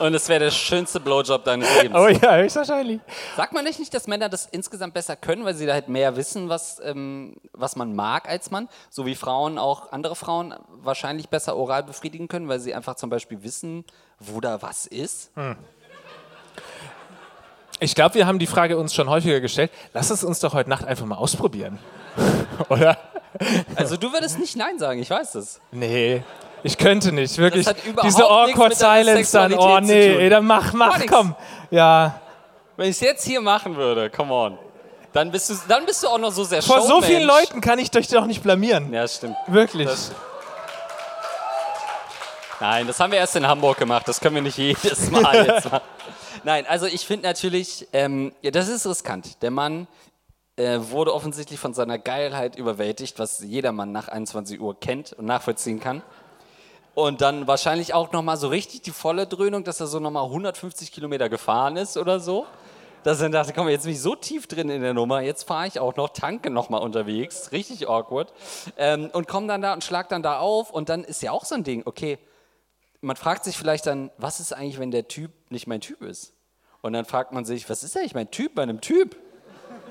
[0.01, 1.99] Und es wäre der schönste Blowjob deines Lebens.
[1.99, 3.01] Oh ja, höchstwahrscheinlich.
[3.37, 6.17] Sagt man nicht, nicht, dass Männer das insgesamt besser können, weil sie da halt mehr
[6.17, 8.71] wissen, was, ähm, was man mag als Mann?
[8.89, 13.11] So wie Frauen auch andere Frauen wahrscheinlich besser oral befriedigen können, weil sie einfach zum
[13.11, 13.85] Beispiel wissen,
[14.19, 15.33] wo da was ist?
[17.79, 19.71] Ich glaube, wir haben die Frage uns schon häufiger gestellt.
[19.93, 21.79] Lass es uns doch heute Nacht einfach mal ausprobieren.
[22.71, 22.97] Oder?
[23.77, 25.61] Also du würdest nicht Nein sagen, ich weiß das.
[25.73, 26.23] Nee.
[26.63, 27.67] Ich könnte nicht, wirklich.
[28.03, 29.55] Diese awkward Silence dann.
[29.55, 31.35] Oh nee, ey, dann mach, mach, Gar komm.
[31.71, 32.21] Ja.
[32.77, 34.59] Wenn ich es jetzt hier machen würde, come on,
[35.13, 37.79] dann bist du, dann bist du auch noch so sehr Vor so vielen Leuten kann
[37.79, 38.93] ich dich doch nicht blamieren.
[38.93, 39.37] Ja, stimmt.
[39.47, 39.87] Wirklich.
[39.89, 40.13] Das-
[42.61, 44.07] Nein, das haben wir erst in Hamburg gemacht.
[44.07, 45.81] Das können wir nicht jedes Mal jetzt machen.
[46.45, 49.43] Nein, also ich finde natürlich, ähm, ja, das ist riskant.
[49.43, 49.87] Der Mann
[50.57, 55.25] äh, wurde offensichtlich von seiner Geilheit überwältigt, was jeder Mann nach 21 Uhr kennt und
[55.25, 56.03] nachvollziehen kann.
[57.01, 60.93] Und dann wahrscheinlich auch nochmal so richtig die volle Dröhnung, dass er so nochmal 150
[60.93, 62.47] Kilometer gefahren ist oder so.
[63.05, 65.67] dass er dachte, komm, jetzt bin ich so tief drin in der Nummer, jetzt fahre
[65.67, 68.31] ich auch noch, tanke nochmal unterwegs, richtig awkward.
[68.77, 71.47] Ähm, und komme dann da und schlag dann da auf und dann ist ja auch
[71.47, 72.19] so ein Ding, okay,
[73.01, 76.35] man fragt sich vielleicht dann, was ist eigentlich, wenn der Typ nicht mein Typ ist?
[76.83, 79.17] Und dann fragt man sich, was ist eigentlich mein Typ bei einem Typ?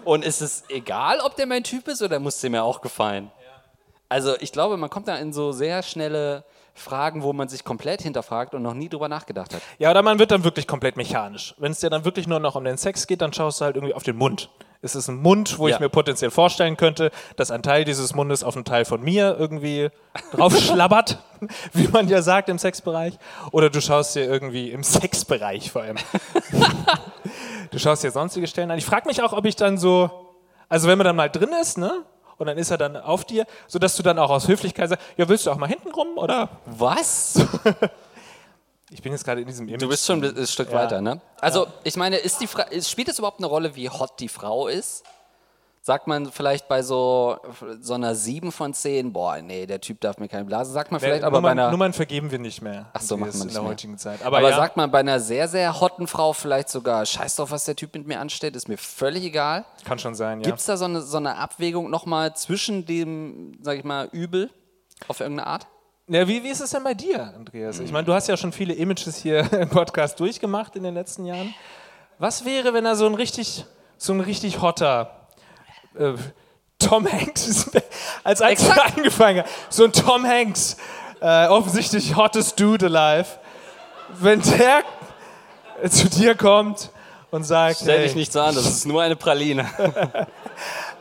[0.05, 3.31] Und ist es egal, ob der mein Typ ist oder muss dem ja auch gefallen?
[4.07, 6.43] Also ich glaube, man kommt da in so sehr schnelle
[6.79, 9.61] Fragen, wo man sich komplett hinterfragt und noch nie drüber nachgedacht hat.
[9.77, 11.53] Ja, oder man wird dann wirklich komplett mechanisch.
[11.57, 13.75] Wenn es dir dann wirklich nur noch um den Sex geht, dann schaust du halt
[13.75, 14.49] irgendwie auf den Mund.
[14.81, 15.75] Es ist ein Mund, wo Ja.
[15.75, 19.35] ich mir potenziell vorstellen könnte, dass ein Teil dieses Mundes auf einen Teil von mir
[19.37, 19.89] irgendwie
[20.31, 21.19] drauf schlabbert,
[21.73, 23.17] wie man ja sagt im Sexbereich.
[23.51, 25.97] Oder du schaust dir irgendwie im Sexbereich vor allem.
[27.71, 28.77] du schaust dir sonstige Stellen an.
[28.77, 30.09] Ich frage mich auch, ob ich dann so,
[30.69, 32.05] also wenn man dann mal drin ist, ne?
[32.39, 35.27] Und dann ist er dann auf dir, sodass du dann auch aus Höflichkeit sagst, ja,
[35.29, 36.17] willst du auch mal hinten rum?
[36.17, 37.35] Oder Was?
[38.89, 39.81] ich bin jetzt gerade in diesem Image.
[39.81, 40.79] Du bist schon ein Stück Ja.
[40.79, 41.21] weiter, ne?
[41.41, 44.67] Also, ich meine, ist die Fra spielt es überhaupt eine Rolle, wie hot die Frau
[44.67, 45.03] ist?
[45.89, 47.39] Sagt man vielleicht bei so,
[47.81, 50.71] so einer 7 von 10, boah, nee, der Typ darf mir keine Blase.
[50.71, 51.71] Sagt man vielleicht aber bei Nummern, einer.
[51.71, 52.91] Nummern vergeben wir nicht mehr.
[52.93, 53.71] Ach so, macht man in nicht der mehr.
[53.71, 54.21] heutigen Zeit.
[54.23, 57.49] aber Aber, ja, sagt man bei einer sehr, sehr hotten Frau vielleicht sogar, scheiß drauf,
[57.49, 59.65] was der Typ mit mir anstellt, ist mir völlig egal.
[59.83, 60.45] kann schon sein, ja.
[60.45, 64.51] Gibt es da so eine, so eine Abwägung nochmal zwischen dem, sag ich mal, Übel
[65.07, 65.65] auf irgendeine Art?
[66.07, 67.79] Ja, wie, wie ist es denn bei dir, Andreas?
[67.79, 71.25] Ich meine, du hast ja schon viele Images hier im Podcast durchgemacht in den letzten
[71.25, 71.51] Jahren.
[72.19, 73.65] Was wäre, wenn er so ein richtig,
[73.97, 75.15] so ein richtig hotter
[75.97, 76.13] äh,
[76.79, 77.69] Tom Hanks
[78.23, 78.97] als einziger Exakt.
[78.97, 79.49] angefangen hat.
[79.69, 80.77] So ein Tom Hanks,
[81.21, 83.27] äh, offensichtlich hottest Dude alive.
[84.19, 84.83] Wenn der
[85.89, 86.89] zu dir kommt
[87.31, 89.69] und sagt, Stell hey, dich nicht so an, das ist nur eine Praline.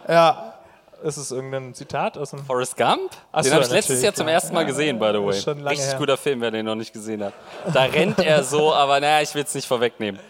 [0.08, 0.54] ja,
[1.02, 3.12] ist es irgendein Zitat aus dem Forrest Gump?
[3.30, 4.34] Ach den so, habe ich letztes Jahr zum ja.
[4.34, 5.30] ersten Mal gesehen, by the way.
[5.30, 5.98] ist schon lange Richtig her.
[5.98, 7.32] guter Film, wer den noch nicht gesehen hat.
[7.72, 10.20] Da rennt er so, aber naja, ich will es nicht vorwegnehmen.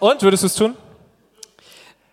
[0.00, 0.76] Und, würdest du es tun?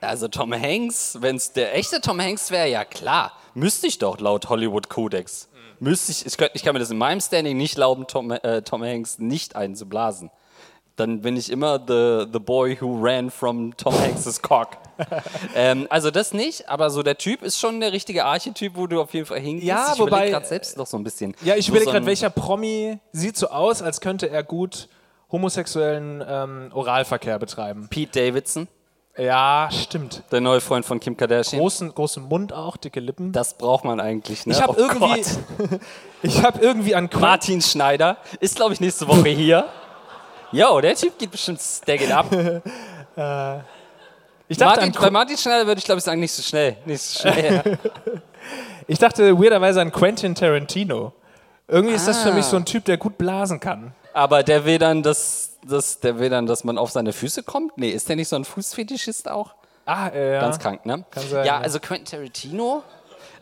[0.03, 4.19] Also Tom Hanks, wenn es der echte Tom Hanks wäre, ja klar, müsste ich doch
[4.19, 5.49] laut Hollywood Codex.
[5.79, 8.61] Müsste ich, ich, könnt, ich kann mir das in meinem Standing nicht erlauben, Tom, äh,
[8.61, 10.29] Tom Hanks nicht einzublasen.
[10.95, 14.77] Dann bin ich immer the, the boy who ran from Tom Hanks' cock.
[15.55, 19.01] ähm, also das nicht, aber so der Typ ist schon der richtige Archetyp, wo du
[19.01, 19.67] auf jeden Fall hingehst.
[19.67, 21.35] Ja, ich wobei- gerade selbst noch so ein bisschen.
[21.43, 24.87] Ja, ich überlege so gerade, welcher Promi sieht so aus, als könnte er gut
[25.31, 27.87] homosexuellen ähm, Oralverkehr betreiben.
[27.89, 28.67] Pete Davidson,
[29.17, 30.23] Ja, stimmt.
[30.32, 31.60] der neue Freund von Kim Kardashian.
[31.62, 33.32] Großen, großen Mund auch, dicke Lippen.
[33.32, 34.54] Das braucht man eigentlich, ne?
[34.54, 35.23] ich habe Oh irgendwie,
[36.23, 39.65] ich habe irgendwie an Quentin, Martin Schneider ist, glaube ich, nächste Woche hier.
[40.52, 42.26] Jo, der Typ geht bestimmt, geht ab.
[44.47, 46.78] ich dachte, Martin, bei Martin Schneider würde ich, glaube ich, sagen, nicht so schnell.
[46.86, 47.78] Nicht so schnell.
[48.88, 51.13] ich dachte weirderweise an Quentin Tarantino.
[51.67, 52.36] Irgendwie ist das für Ah.
[52.36, 53.93] mich so ein Typ, der gut blasen kann.
[54.13, 57.78] Aber der will dann, dass, dass, der will dann, dass man auf seine Füße kommt?
[57.78, 59.56] Nee, ist der nicht so ein Fußfetischist auch?
[59.86, 60.41] Ah, äh, ja.
[60.41, 61.06] Ganz krank, ne?
[61.12, 61.60] Kann sein, ja, ja.
[61.60, 62.84] also Quentin Tarantino.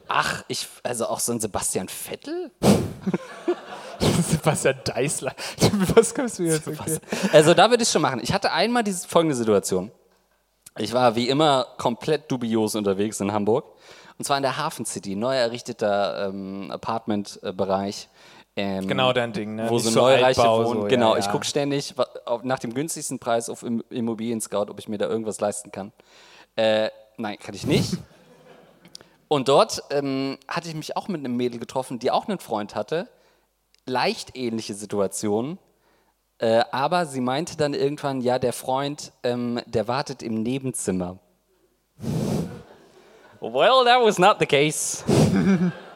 [0.08, 2.52] Ach, ich, also auch so ein Sebastian Vettel?
[4.30, 5.34] Sebastian Deißler.
[5.96, 6.68] Was kommst du jetzt?
[6.68, 7.00] Okay.
[7.32, 8.20] Also da würde ich schon machen.
[8.22, 9.92] Ich hatte einmal diese folgende Situation.
[10.78, 13.66] Ich war wie immer komplett dubios unterwegs in Hamburg.
[14.18, 18.10] Und zwar in der Hafen City, neu errichteter ähm, Apartmentbereich.
[18.56, 19.70] Ähm, Genau dein Ding, ne?
[19.70, 20.82] Wo Nicht so, Neureiche Altbau, wohnen.
[20.82, 21.20] so, genau, ja.
[21.20, 21.96] ich gucke ständig
[22.44, 25.94] nach dem günstigsten Preis auf Im Immobilien Scout, ob ich mir da irgendwas leisten kann.
[26.56, 27.98] Äh, nein, kann ich nicht.
[29.30, 32.76] Und dort ähm, hatte ich mich auch mit einem Mädel getroffen, die auch einen Freund
[32.76, 33.08] hatte.
[33.86, 35.58] Leicht ähnliche Situation.
[36.38, 41.18] Äh, aber sie meinte dann irgendwann, ja, der Freund, ähm, der wartet im Nebenzimmer.
[43.44, 45.04] Well, that was not the case.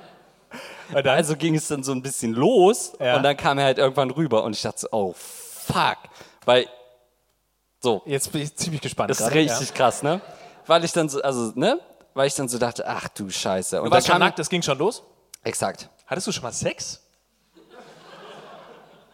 [0.93, 3.15] Und dann- Also ging es dann so ein bisschen los Ja.
[3.17, 5.98] und dann kam er halt irgendwann rüber und ich dachte so, oh fuck.
[6.45, 6.67] Weil,
[7.82, 9.10] so, Jetzt bin ich ziemlich gespannt.
[9.10, 10.21] das ist gerade, richtig krass, ne?
[10.67, 11.80] Weil ich dann so, also, ne?
[12.13, 13.76] Weil ich dann so dachte, ach du Scheiße.
[13.76, 13.82] Ja.
[13.82, 15.04] Und Du warst schon nackt, das ging schon los?
[15.43, 15.89] exakt.
[16.08, 17.02] Hattest du schon mal Sex?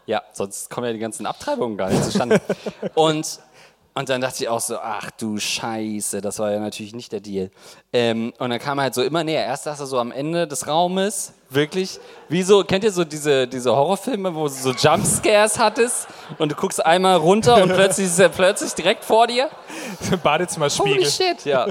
[0.06, 2.42] Ja, sonst kommen ja die ganzen Abtreibungen gar nicht zustande.
[2.96, 3.40] und,
[3.94, 7.20] und dann dachte ich auch so, ach du Scheiße, das war ja natürlich nicht der
[7.20, 7.52] Deal.
[7.92, 9.46] Ähm, und dann kam er halt so immer näher.
[9.46, 12.00] Erst saß er so am Ende des Raumes, wirklich,
[12.30, 16.56] wie so, kennt ihr so diese, diese Horrorfilme, wo du so Jumpscares hattest und du
[16.56, 19.50] guckst einmal runter und plötzlich ist er plötzlich direkt vor dir?
[20.24, 20.94] Badezimmerspiegel.
[20.94, 21.68] Holy shit, ja.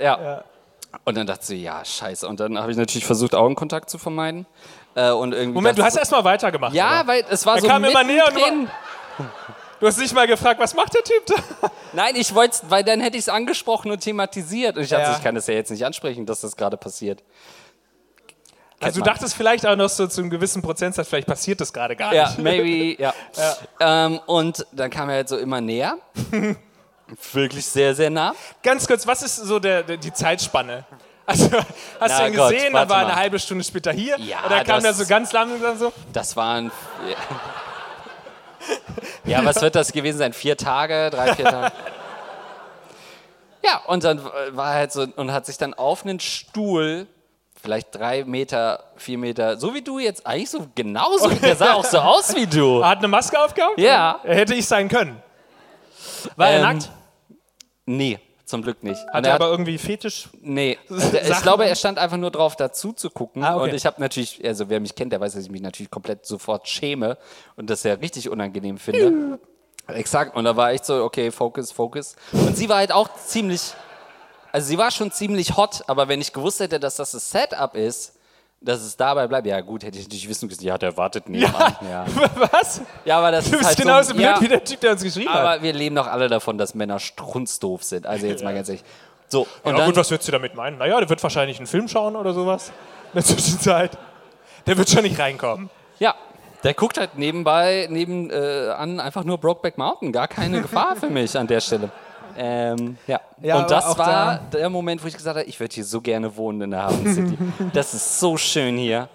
[0.00, 0.44] ja.
[1.04, 2.26] Und dann dachte ich, ja, scheiße.
[2.26, 4.46] Und dann habe ich natürlich versucht, Augenkontakt zu vermeiden.
[4.94, 6.74] Äh, und irgendwie Moment, du hast erst mal weitergemacht.
[6.74, 7.08] Ja, oder?
[7.08, 8.68] weil es war Er so kam immer näher und.
[9.82, 11.70] Du hast nicht mal gefragt, was macht der Typ da?
[11.92, 14.76] Nein, ich wollte weil dann hätte ich es angesprochen und thematisiert.
[14.76, 15.16] Und ich dachte, Ja.
[15.16, 17.20] ich kann das ja jetzt nicht ansprechen, dass das gerade passiert.
[18.80, 19.12] Also du man.
[19.12, 22.28] dachtest vielleicht auch noch so zu einem gewissen Prozentsatz, vielleicht passiert das gerade gar Ja,
[22.28, 22.38] nicht.
[22.38, 23.12] maybe, ja.
[23.80, 25.96] Ähm, und dann kam er halt so immer näher.
[27.32, 28.36] Wirklich sehr, sehr nah.
[28.62, 30.84] Ganz kurz, was ist so der, der, die Zeitspanne?
[31.26, 31.64] Also, hast
[32.00, 34.16] Na du ihn Gott, gesehen, dann war er eine halbe Stunde später hier?
[34.18, 35.92] Ja, oder kam das- der so ganz langsam so?
[36.12, 36.70] Das waren.
[37.08, 37.16] Ja,
[39.44, 40.32] was wird das gewesen sein?
[40.32, 41.72] Vier Tage, drei, vier Tage?
[43.64, 47.06] Ja, und dann war er halt so und hat sich dann auf einen Stuhl,
[47.62, 51.84] vielleicht drei Meter, vier Meter, so wie du jetzt, eigentlich so genauso, der sah auch
[51.84, 52.80] so aus wie du.
[52.80, 53.78] Er hat eine Maske aufgehabt?
[53.78, 54.18] Ja.
[54.24, 55.22] Er hätte ich sein können.
[56.36, 56.90] War er Ähm, nackt?
[57.86, 58.18] Nee,
[58.52, 59.00] zum Glück nicht.
[59.08, 60.28] Hat er aber irgendwie Fetisch?
[60.42, 63.42] Nee, also ich glaube, er stand einfach nur drauf, dazu zu gucken.
[63.42, 63.64] Ah, okay.
[63.64, 66.26] Und ich habe natürlich, also wer mich kennt, der weiß, dass ich mich natürlich komplett
[66.26, 67.16] sofort schäme
[67.56, 69.38] und das ja richtig unangenehm finde.
[69.88, 70.36] Exakt.
[70.36, 72.14] Und da war echt so, okay, Focus, Focus.
[72.32, 73.72] Und sie war halt auch ziemlich,
[74.52, 77.74] also sie war schon ziemlich hot, aber wenn ich gewusst hätte, dass das das Setup
[77.74, 78.18] ist,
[78.64, 81.76] dass es dabei bleibt, ja gut, hätte ich natürlich wissen müssen, ja, der wartet nebenan.
[81.82, 82.06] Ja, ja.
[82.52, 82.80] Was?
[83.04, 84.92] ja aber das Du ist bist halt genauso so, blöd ja, wie der Typ, der
[84.92, 85.40] uns geschrieben hat.
[85.40, 88.06] aber wir leben doch alle davon, dass Männer strunzdoof sind.
[88.06, 88.84] Also jetzt mal ganz ehrlich.
[89.28, 90.78] So, und ja, dann, gut, was würdest du damit meinen?
[90.78, 92.68] Naja, der wird wahrscheinlich einen Film schauen oder sowas.
[92.68, 93.98] In der Zwischenzeit.
[94.66, 95.70] Der wird schon nicht reinkommen.
[95.98, 96.14] Ja,
[96.62, 100.12] der guckt halt nebenbei, neben äh, an einfach nur Brokeback Mountain.
[100.12, 101.90] Gar keine Gefahr für mich an der Stelle.
[102.36, 103.20] Ähm, ja.
[103.42, 106.36] Ja, und das war der Moment, wo ich gesagt habe, ich würde hier so gerne
[106.36, 107.38] wohnen in der Hafen City.
[107.72, 109.08] das ist so schön hier.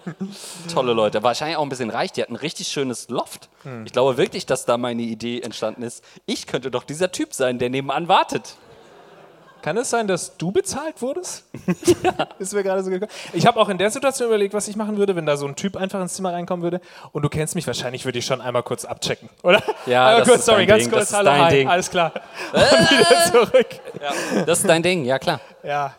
[0.72, 1.22] Tolle Leute.
[1.22, 2.12] Wahrscheinlich auch ein bisschen reich.
[2.12, 3.48] Die hatten ein richtig schönes Loft.
[3.62, 3.86] Hm.
[3.86, 6.04] Ich glaube wirklich, dass da meine Idee entstanden ist.
[6.26, 8.56] Ich könnte doch dieser Typ sein, der nebenan wartet.
[9.62, 11.44] Kann es sein, dass du bezahlt wurdest?
[12.38, 13.10] Ist mir gerade so gekommen.
[13.32, 15.56] Ich habe auch in der Situation überlegt, was ich machen würde, wenn da so ein
[15.56, 16.80] Typ einfach ins Zimmer reinkommen würde.
[17.12, 19.62] Und du kennst mich wahrscheinlich, würde ich schon einmal kurz abchecken, oder?
[19.86, 21.50] Ja, einmal das kurz, ist sorry, dein ganz Ding, kurz, das ist hallo, dein hi,
[21.50, 21.68] Ding.
[21.68, 22.12] alles klar.
[22.52, 23.68] Und wieder zurück.
[24.46, 25.40] Das ist dein Ding, ja klar.
[25.62, 25.94] Ja.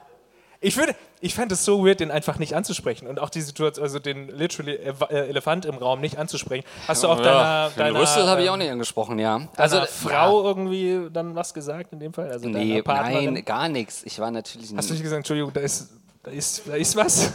[0.61, 3.83] Ich würde, ich fände es so weird, den einfach nicht anzusprechen und auch die Situation,
[3.83, 4.93] also den literally äh,
[5.29, 6.65] Elefant im Raum nicht anzusprechen.
[6.87, 9.41] Hast du auch deiner, Den deiner, Rüssel habe ich ähm, auch nicht angesprochen, ja.
[9.57, 9.85] Also ja.
[9.85, 12.31] Frau irgendwie dann was gesagt in dem Fall?
[12.31, 14.03] Also Nee, nein, gar nichts.
[14.03, 15.03] Ich war natürlich Hast du nicht.
[15.03, 15.89] gesagt, Entschuldigung, da ist,
[16.23, 17.33] da ist, da ist was?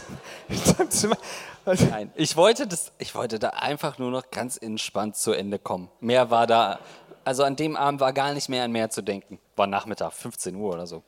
[0.49, 1.17] In deinem Zimmer?
[1.65, 5.89] Nein, ich wollte, das, ich wollte da einfach nur noch ganz entspannt zu Ende kommen.
[5.99, 6.79] Mehr war da,
[7.23, 9.39] also an dem Abend war gar nicht mehr an mehr zu denken.
[9.55, 11.03] War Nachmittag, 15 Uhr oder so.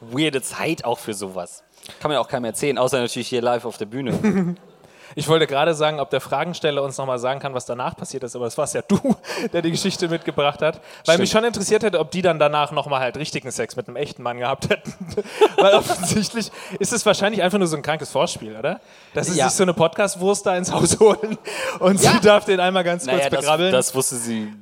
[0.00, 1.62] Weirde Zeit auch für sowas.
[2.00, 4.54] Kann mir auch keinem erzählen, außer natürlich hier live auf der Bühne.
[5.16, 8.36] Ich wollte gerade sagen, ob der Fragensteller uns nochmal sagen kann, was danach passiert ist,
[8.36, 8.96] aber es warst ja du,
[9.52, 10.80] der die Geschichte mitgebracht hat.
[11.04, 13.96] Weil mich schon interessiert hätte, ob die dann danach nochmal halt richtigen Sex mit einem
[13.96, 14.94] echten Mann gehabt hätten.
[15.56, 18.80] Weil offensichtlich ist es wahrscheinlich einfach nur so ein krankes Vorspiel, oder?
[19.12, 19.48] Dass sie Ja.
[19.48, 21.38] sich so eine Podcast-Wurst da ins Haus holen
[21.80, 22.12] und Ja.
[22.12, 23.72] sie darf den einmal ganz kurz Naja, das, begrabbeln.
[23.72, 24.52] das wusste sie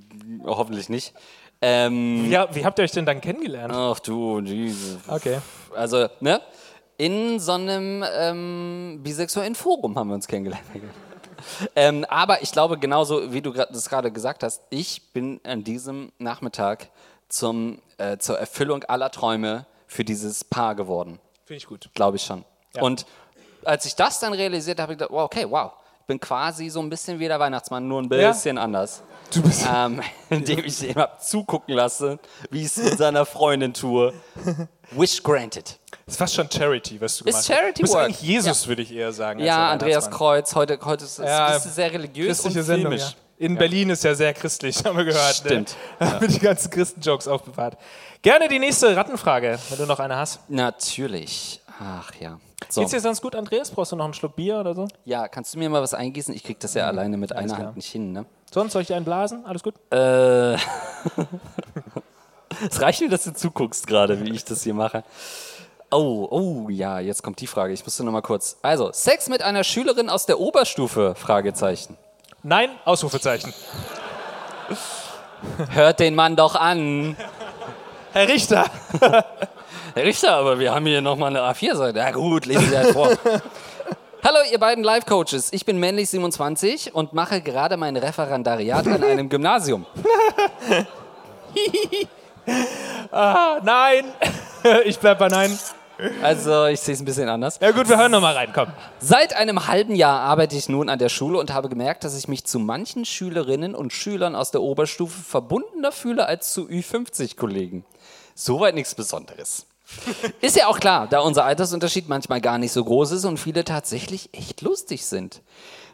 [0.47, 1.13] hoffentlich nicht.
[1.61, 3.75] Ähm, ja, wie habt ihr euch denn dann kennengelernt?
[3.77, 4.97] ach du, Jesus.
[5.09, 5.41] Okay.
[5.77, 6.41] Also, ne?
[6.99, 10.65] In so einem ähm, bisexuellen Forum haben wir uns kennengelernt.
[11.77, 16.11] ähm, aber ich glaube, genauso wie du das gerade gesagt hast, ich bin an diesem
[16.19, 16.91] Nachmittag
[17.29, 21.21] zum, äh, zur Erfüllung aller Träume für dieses Paar geworden.
[21.45, 21.89] Finde ich gut.
[21.95, 22.45] Glaube ich schon.
[22.75, 22.83] Ja.
[22.83, 23.07] Und
[23.65, 25.71] als ich das dann realisiert habe, habe ich gedacht, wow, okay, wow.
[26.01, 28.33] Ich bin quasi so ein bisschen wie der Weihnachtsmann, nur ein Ja.
[28.33, 29.03] bisschen anders.
[29.33, 29.65] Du bist.
[29.73, 32.19] Ähm, indem ich ihm zugucken lasse,
[32.51, 34.13] wie ich es mit seiner Freundin tue.
[34.93, 35.79] Wish granted.
[36.07, 37.47] Das ist fast schon Charity, was du gemacht hast.
[37.47, 39.41] Charity Du bist eigentlich Jesus, würde ich eher sagen.
[39.41, 40.11] Ja, Andreas.
[40.11, 42.93] Kreuz, heute, heute ist es Ja, sehr religiös Christliche und Sendung.
[42.93, 42.99] Ja.
[42.99, 43.17] filmisch.
[43.39, 45.35] In Berlin ist ja sehr christlich, haben wir gehört.
[45.35, 45.77] Stimmt.
[46.01, 46.11] Ne?
[46.13, 47.77] Haben die ganzen Christenjokes aufbewahrt.
[48.23, 50.41] Gerne die nächste Rattenfrage, wenn du noch eine hast.
[50.49, 51.61] Natürlich.
[51.79, 52.41] Ach ja.
[52.69, 52.81] So.
[52.81, 53.71] Geht's dir sonst gut, Andreas?
[53.71, 54.89] Brauchst du noch einen Schluck Bier oder so?
[55.05, 56.35] Ja, kannst du mir mal was eingießen?
[56.35, 57.67] Ich krieg das ja alleine mit einer klar.
[57.69, 58.27] Hand nicht hin, ne?
[58.53, 59.47] Sonst soll ich dir einen blasen?
[59.47, 59.75] Alles gut?
[59.93, 60.57] Äh.
[62.69, 65.05] es reicht mir, dass du zuguckst gerade, wie ich das hier mache.
[65.91, 67.73] Oh, oh, ja, jetzt kommt die Frage.
[67.73, 68.59] Ich musste noch mal kurz.
[68.63, 71.15] Also, Sex mit einer Schülerin aus der Oberstufe?
[71.15, 71.97] Fragezeichen.
[72.43, 72.71] Nein?
[72.85, 73.53] Ausrufezeichen.
[75.71, 77.17] Hört den Mann doch an.
[78.13, 78.67] Herr Richter!
[79.95, 81.99] Herr Richter, aber wir haben hier nochmal eine A4-Seite.
[81.99, 83.11] Ja gut, lesen Sie halt vor.
[84.25, 85.53] Hallo, ihr beiden Live-Coaches.
[85.53, 89.87] Ich bin männlich 27 und mache gerade mein Referendariat an einem Gymnasium.
[93.11, 94.05] Ah, nein!
[94.85, 95.59] ich bleib bei Nein.
[96.23, 97.59] Also, ich sehe es ein bisschen anders.
[97.61, 98.69] Ja gut, wir hören noch mal rein, komm.
[99.01, 102.29] Seit einem halben Jahr arbeite ich nun an der Schule und habe gemerkt, dass ich
[102.29, 107.85] mich zu manchen Schülerinnen und Schülern aus der Oberstufe verbundener fühle als zu Ü50-Kollegen.
[108.35, 109.67] Soweit nichts Besonderes.
[110.41, 113.65] Ist ja auch klar, da unser Altersunterschied manchmal gar nicht so groß ist und viele
[113.65, 115.43] tatsächlich echt lustig sind.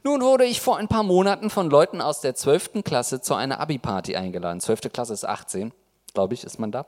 [0.02, 2.82] Nun wurde ich vor ein paar Monaten von Leuten aus der 12.
[2.84, 4.60] Klasse zu einer Abi-Party eingeladen.
[4.60, 4.92] 12.
[4.92, 5.72] Klasse ist 18,
[6.14, 6.86] glaube ich, ist man da.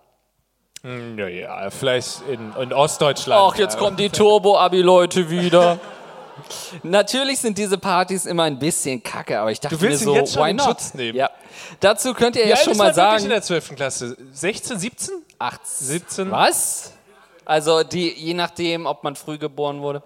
[0.83, 3.53] Ja, ja, vielleicht in, in Ostdeutschland.
[3.53, 5.79] Ach, jetzt kommen die Turbo-Abi-Leute wieder.
[6.83, 10.15] Natürlich sind diese Partys immer ein bisschen kacke, aber ich dachte Du willst mir so,
[10.15, 10.67] jetzt schon why in not?
[10.67, 11.17] Schutz nehmen?
[11.17, 11.31] Ja.
[11.81, 13.75] Dazu könnt ihr Wie ja alt schon ist mal man wirklich in sagen, der 12.
[13.75, 14.17] Klasse?
[14.33, 15.15] 16, 17?
[15.39, 15.87] 18.
[15.87, 16.31] 17.
[16.31, 16.93] Was?
[17.45, 20.03] Also die, je nachdem, ob man früh geboren wurde,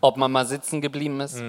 [0.00, 1.42] ob man mal sitzen geblieben ist.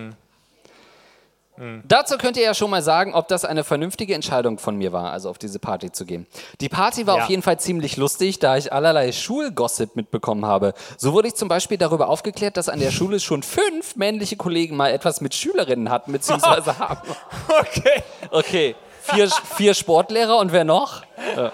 [1.87, 5.11] Dazu könnt ihr ja schon mal sagen, ob das eine vernünftige Entscheidung von mir war,
[5.11, 6.27] also auf diese Party zu gehen.
[6.61, 7.23] Die Party war Ja.
[7.23, 10.73] auf jeden Fall ziemlich lustig, da ich allerlei Schulgossip mitbekommen habe.
[10.97, 14.75] So wurde ich zum Beispiel darüber aufgeklärt, dass an der Schule schon fünf männliche Kollegen
[14.75, 17.01] mal etwas mit Schülerinnen hatten, beziehungsweise haben.
[17.47, 18.03] Okay.
[18.29, 21.01] Okay, vier, vier Sportlehrer und wer noch?
[21.35, 21.51] Ja.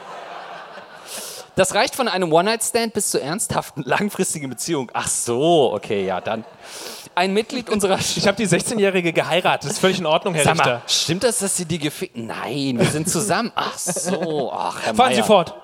[1.56, 4.90] Das reicht von einem One-Night-Stand bis zur ernsthaften, langfristigen Beziehung.
[4.94, 6.44] Ach so, okay, ja, dann.
[7.16, 9.66] Ein Mitglied unserer Ich habe die 16-Jährige geheiratet.
[9.66, 10.82] Das ist völlig in Ordnung, Herr Sag mal, Richter.
[10.88, 12.18] stimmt das, dass Sie die gefickt?
[12.18, 13.52] Nein, wir sind zusammen.
[13.56, 15.26] Ach so, ach, Herr Fahren Sie Meier.
[15.26, 15.56] fort.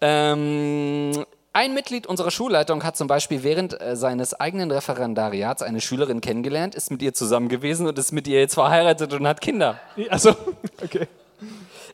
[0.00, 6.20] Ähm, ein Mitglied unserer Schulleitung hat zum Beispiel während äh, seines eigenen Referendariats eine Schülerin
[6.20, 9.78] kennengelernt, ist mit ihr zusammen gewesen und ist mit ihr jetzt verheiratet und hat Kinder.
[10.10, 10.34] Achso,
[10.82, 11.06] okay.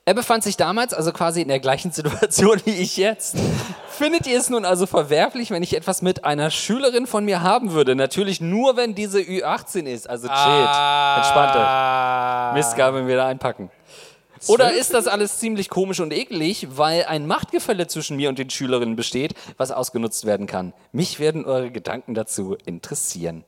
[0.05, 3.37] Er befand sich damals also quasi in der gleichen Situation wie ich jetzt.
[3.89, 7.73] Findet ihr es nun also verwerflich, wenn ich etwas mit einer Schülerin von mir haben
[7.73, 7.95] würde?
[7.95, 10.09] Natürlich nur, wenn diese Ü18 ist.
[10.09, 10.39] Also chillt.
[10.39, 11.63] Entspannt euch.
[11.63, 12.53] Ah.
[12.55, 13.71] Mistgabeln wieder einpacken.
[14.47, 18.49] Oder ist das alles ziemlich komisch und eklig, weil ein Machtgefälle zwischen mir und den
[18.49, 20.73] Schülerinnen besteht, was ausgenutzt werden kann?
[20.93, 23.45] Mich werden eure Gedanken dazu interessieren.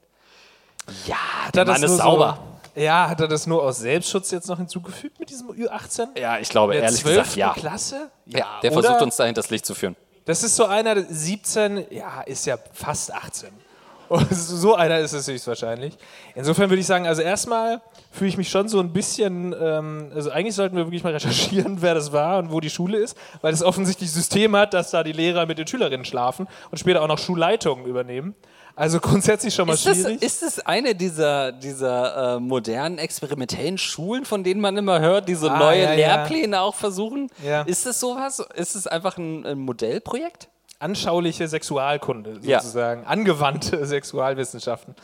[1.06, 1.16] Ja,
[1.54, 2.38] der er Mann das ist nur sauber.
[2.38, 6.18] So, ja, hat er das nur aus Selbstschutz jetzt noch hinzugefügt mit diesem Ü18?
[6.18, 7.16] Ja, ich glaube, Der ehrlich 12.
[7.16, 7.52] gesagt, ja.
[7.54, 8.10] Klasse?
[8.26, 8.60] ja.
[8.62, 8.82] Der oder?
[8.82, 9.96] versucht uns dahin das Licht zu führen.
[10.24, 13.50] Das ist so einer, 17, ja, ist ja fast 18.
[14.12, 15.96] Und so einer ist es höchstwahrscheinlich.
[16.34, 17.80] Insofern würde ich sagen, also erstmal
[18.10, 21.78] fühle ich mich schon so ein bisschen, ähm, also eigentlich sollten wir wirklich mal recherchieren,
[21.80, 25.02] wer das war und wo die Schule ist, weil es offensichtlich System hat, dass da
[25.02, 28.34] die Lehrer mit den Schülerinnen schlafen und später auch noch Schulleitungen übernehmen.
[28.74, 30.22] Also grundsätzlich schon mal Ist das, schwierig.
[30.22, 35.34] ist das eine dieser, dieser äh, modernen experimentellen Schulen, von denen man immer hört, die
[35.34, 35.96] so Ah, neue ja, ja.
[36.16, 37.28] Lehrpläne auch versuchen?
[37.44, 37.62] Ja.
[37.62, 38.42] Ist das sowas?
[38.54, 40.48] Ist es einfach ein, ein Modellprojekt?
[40.78, 42.58] anschauliche Sexualkunde Ja.
[42.58, 44.96] sozusagen, angewandte Sexualwissenschaften.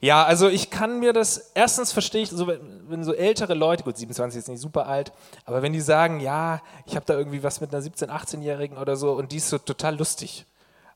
[0.00, 3.84] Ja, also ich kann mir das, erstens verstehe ich, so, wenn, wenn so ältere Leute,
[3.84, 5.12] gut, 27 ist nicht super alt,
[5.44, 8.96] aber wenn die sagen, ja, ich habe da irgendwie was mit einer 17-, 18-Jährigen oder
[8.96, 10.46] so und die ist so total lustig.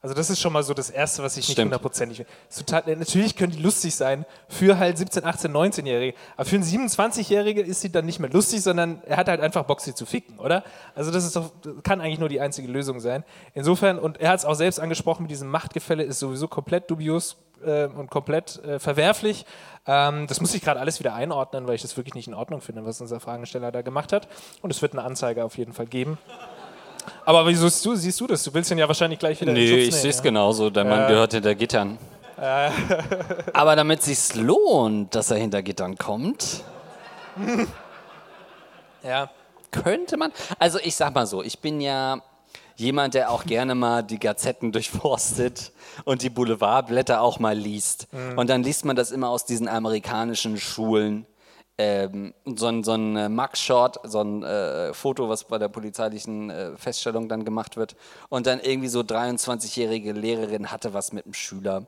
[0.05, 1.69] Also das ist schon mal so das Erste, was ich nicht Stimmt.
[1.69, 6.57] hundertprozentig Total, äh, natürlich können die lustig sein für halt 17, 18, 19-Jährige, aber für
[6.57, 9.95] einen 27-Jährige ist sie dann nicht mehr lustig, sondern er hat halt einfach Bock, sie
[9.95, 10.63] zu ficken, oder?
[10.95, 11.53] Also das ist doch,
[11.85, 13.25] kann eigentlich nur die einzige Lösung sein.
[13.55, 17.39] Insofern, und er hat es auch selbst angesprochen, mit diesem Machtgefälle ist sowieso komplett dubios
[17.65, 19.47] äh, und komplett äh, verwerflich.
[19.87, 22.61] Ähm, das muss ich gerade alles wieder einordnen, weil ich das wirklich nicht in Ordnung
[22.61, 24.29] finde, was unser Fragesteller da gemacht hat.
[24.61, 26.19] Und es wird eine Anzeige auf jeden Fall geben.
[27.25, 28.43] Aber wieso siehst du, siehst du das?
[28.45, 30.23] Du willst ihn ja wahrscheinlich gleich wieder in Nee, Schutz ich nehmen, sehe es ja?
[30.23, 30.71] genauso.
[30.71, 31.99] Der Mann gehört hinter Gittern.
[33.53, 36.63] Aber damit es sich lohnt, dass er hinter Gittern kommt,
[39.03, 39.31] Ja.
[39.71, 40.33] könnte man.
[40.59, 42.21] Also ich sag mal so, ich bin ja
[42.77, 45.73] jemand, der auch gerne mal die Gazetten durchforstet
[46.05, 48.09] und die Boulevardblätter auch mal liest.
[48.37, 51.27] Und dann liest man das immer aus diesen amerikanischen Schulen.
[51.77, 56.51] Ähm, so ein, so ein äh, Mugshot, so ein äh, Foto, was bei der polizeilichen
[56.51, 57.97] äh, Feststellung dann gemacht wird.
[58.29, 61.87] Und dann irgendwie so 23-jährige Lehrerin hatte was mit einem Schüler.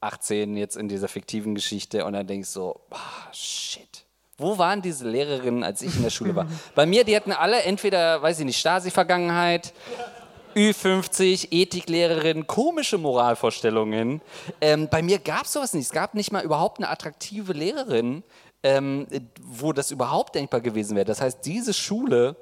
[0.00, 2.04] 18 jetzt in dieser fiktiven Geschichte.
[2.04, 4.04] Und dann denke ich so, ah, shit.
[4.36, 6.48] Wo waren diese Lehrerinnen, als ich in der Schule war?
[6.74, 9.72] Bei mir, die hatten alle entweder, weiß ich nicht, Stasi-Vergangenheit,
[10.56, 14.20] Ü50, Ethiklehrerin, komische Moralvorstellungen.
[14.60, 15.86] Ähm, bei mir gab es sowas nicht.
[15.86, 18.22] Es gab nicht mal überhaupt eine attraktive Lehrerin,
[18.62, 19.06] ähm,
[19.40, 21.04] wo das überhaupt denkbar gewesen wäre.
[21.04, 22.36] Das heißt, diese Schule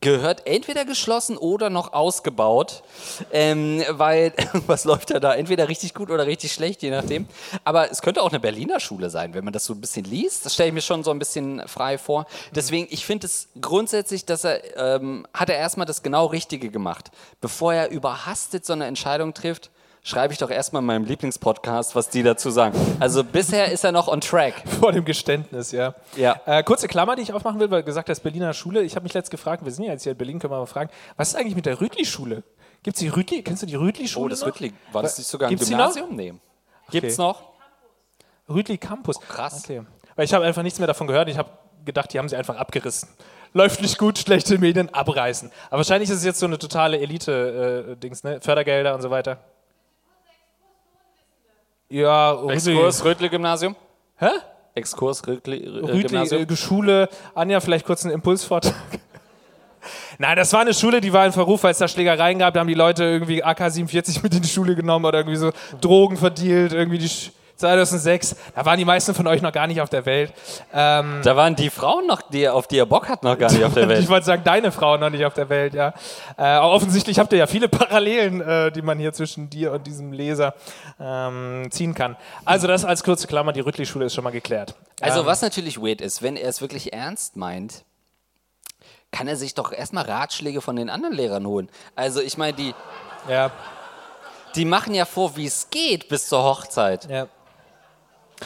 [0.00, 2.82] gehört entweder geschlossen oder noch ausgebaut,
[3.30, 4.32] ähm, weil
[4.66, 5.34] was läuft da da?
[5.34, 7.26] Entweder richtig gut oder richtig schlecht, je nachdem.
[7.64, 10.46] Aber es könnte auch eine Berliner Schule sein, wenn man das so ein bisschen liest.
[10.46, 12.26] Das stelle ich mir schon so ein bisschen frei vor.
[12.54, 17.10] Deswegen, ich finde es grundsätzlich, dass er, ähm, hat er erstmal das genau Richtige gemacht.
[17.40, 19.70] Bevor er überhastet so eine Entscheidung trifft,
[20.02, 22.76] schreibe ich doch erstmal in meinem Lieblingspodcast, was die dazu sagen.
[23.00, 24.54] Also bisher ist er noch on track.
[24.80, 25.94] Vor dem Geständnis, ja.
[26.16, 26.40] Ja.
[26.46, 28.82] Äh, kurze Klammer, die ich aufmachen will, weil gesagt hast, Berliner Schule.
[28.82, 30.66] Ich habe mich letzt gefragt, wir sind ja jetzt hier in Berlin, können wir mal
[30.66, 32.42] fragen, was ist eigentlich mit der Rütli-Schule?
[32.82, 33.42] Gibt es die Rütli?
[33.42, 34.26] Kennst du die Rütli-Schule?
[34.26, 34.48] Oh, das noch?
[34.48, 34.72] Rüttli.
[34.90, 36.16] War das nicht sogar die Gymnasium?
[36.16, 36.34] Nee.
[36.90, 37.22] Gibt's Okay.
[37.28, 37.42] noch?
[38.48, 39.20] Rütli Campus.
[39.20, 39.62] Krass.
[39.64, 39.82] Okay.
[40.16, 41.28] Weil ich habe einfach nichts mehr davon gehört.
[41.28, 41.48] Ich habe
[41.84, 43.08] gedacht, die haben sie einfach abgerissen.
[43.54, 45.50] Läuft nicht gut, schlechte Medien, abreißen.
[45.68, 48.40] Aber wahrscheinlich ist es jetzt so eine totale Elite-Dings, ne?
[48.40, 49.38] Fördergelder und so weiter.
[51.92, 52.54] Ja, Rütli.
[52.54, 53.76] Exkurs, Rötli-Gymnasium?
[54.16, 54.30] Hä?
[54.74, 56.40] Exkurs, Rötli-Gymnasium?
[56.40, 57.08] Rütli, äh, Schule.
[57.34, 58.74] Anja, vielleicht kurz einen Impulsvortrag.
[60.18, 62.54] Nein, das war eine Schule, die war in Verruf, weil es da Schlägereien gab.
[62.54, 65.50] Da haben die Leute irgendwie AK-47 mit in die Schule genommen oder irgendwie so
[65.82, 69.80] Drogen verdealt, irgendwie die, Sch 2006, da waren die meisten von euch noch gar nicht
[69.80, 70.32] auf der Welt.
[70.72, 73.64] Ähm, da waren die Frauen noch, die, auf die ihr Bock hat, noch gar nicht
[73.64, 74.00] auf der Welt.
[74.00, 75.94] ich wollte sagen, deine Frau noch nicht auf der Welt, ja.
[76.36, 80.12] Äh, offensichtlich habt ihr ja viele Parallelen, äh, die man hier zwischen dir und diesem
[80.12, 80.54] Leser
[81.00, 82.16] ähm, ziehen kann.
[82.44, 84.74] Also das als kurze Klammer, die Rüttli-Schule ist schon mal geklärt.
[85.00, 87.84] Also ähm, was natürlich weird ist, wenn er es wirklich ernst meint,
[89.12, 91.68] kann er sich doch erstmal Ratschläge von den anderen Lehrern holen.
[91.94, 92.74] Also ich meine, die,
[93.28, 93.50] ja.
[94.56, 97.08] die machen ja vor, wie es geht bis zur Hochzeit.
[97.08, 97.28] Ja.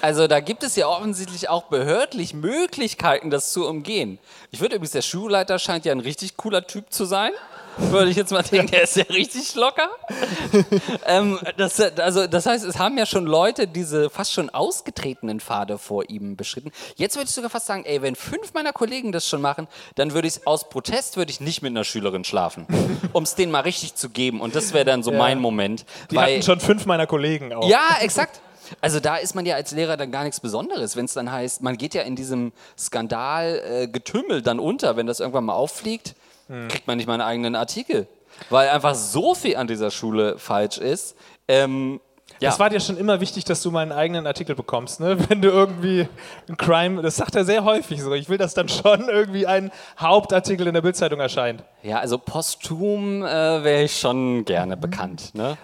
[0.03, 4.19] Also da gibt es ja offensichtlich auch behördlich Möglichkeiten, das zu umgehen.
[4.51, 7.33] Ich würde übrigens, der Schulleiter scheint ja ein richtig cooler Typ zu sein.
[7.79, 9.91] Würde ich jetzt mal denken, der ist ja richtig locker.
[11.07, 15.77] ähm, das, also, das heißt, es haben ja schon Leute diese fast schon ausgetretenen Pfade
[15.77, 16.73] vor ihm beschritten.
[16.97, 20.15] Jetzt würde ich sogar fast sagen, ey, wenn fünf meiner Kollegen das schon machen, dann
[20.15, 22.67] würde ich aus Protest würde ich nicht mit einer Schülerin schlafen,
[23.13, 24.41] um es denen mal richtig zu geben.
[24.41, 25.19] Und das wäre dann so ja.
[25.19, 25.85] mein Moment.
[26.11, 27.69] Die weil, hatten schon fünf meiner Kollegen auch.
[27.69, 28.41] Ja, exakt.
[28.81, 31.63] Also da ist man ja als Lehrer dann gar nichts Besonderes, wenn es dann heißt,
[31.63, 36.15] man geht ja in diesem Skandalgetümmel äh, dann unter, wenn das irgendwann mal auffliegt,
[36.49, 36.69] hm.
[36.69, 38.07] kriegt man nicht mal einen eigenen Artikel,
[38.51, 41.17] weil einfach so viel an dieser Schule falsch ist.
[41.49, 42.01] Ähm,
[42.41, 42.51] ja.
[42.51, 45.17] Das war dir schon immer wichtig, dass du mal einen eigenen Artikel bekommst, ne?
[45.29, 46.07] Wenn du irgendwie
[46.49, 48.13] ein Crime, das sagt er sehr häufig so.
[48.13, 51.63] Ich will, dass dann schon irgendwie ein Hauptartikel in der Bildzeitung erscheint.
[51.83, 55.57] Ja, also posthum äh, wäre ich schon gerne bekannt, ne?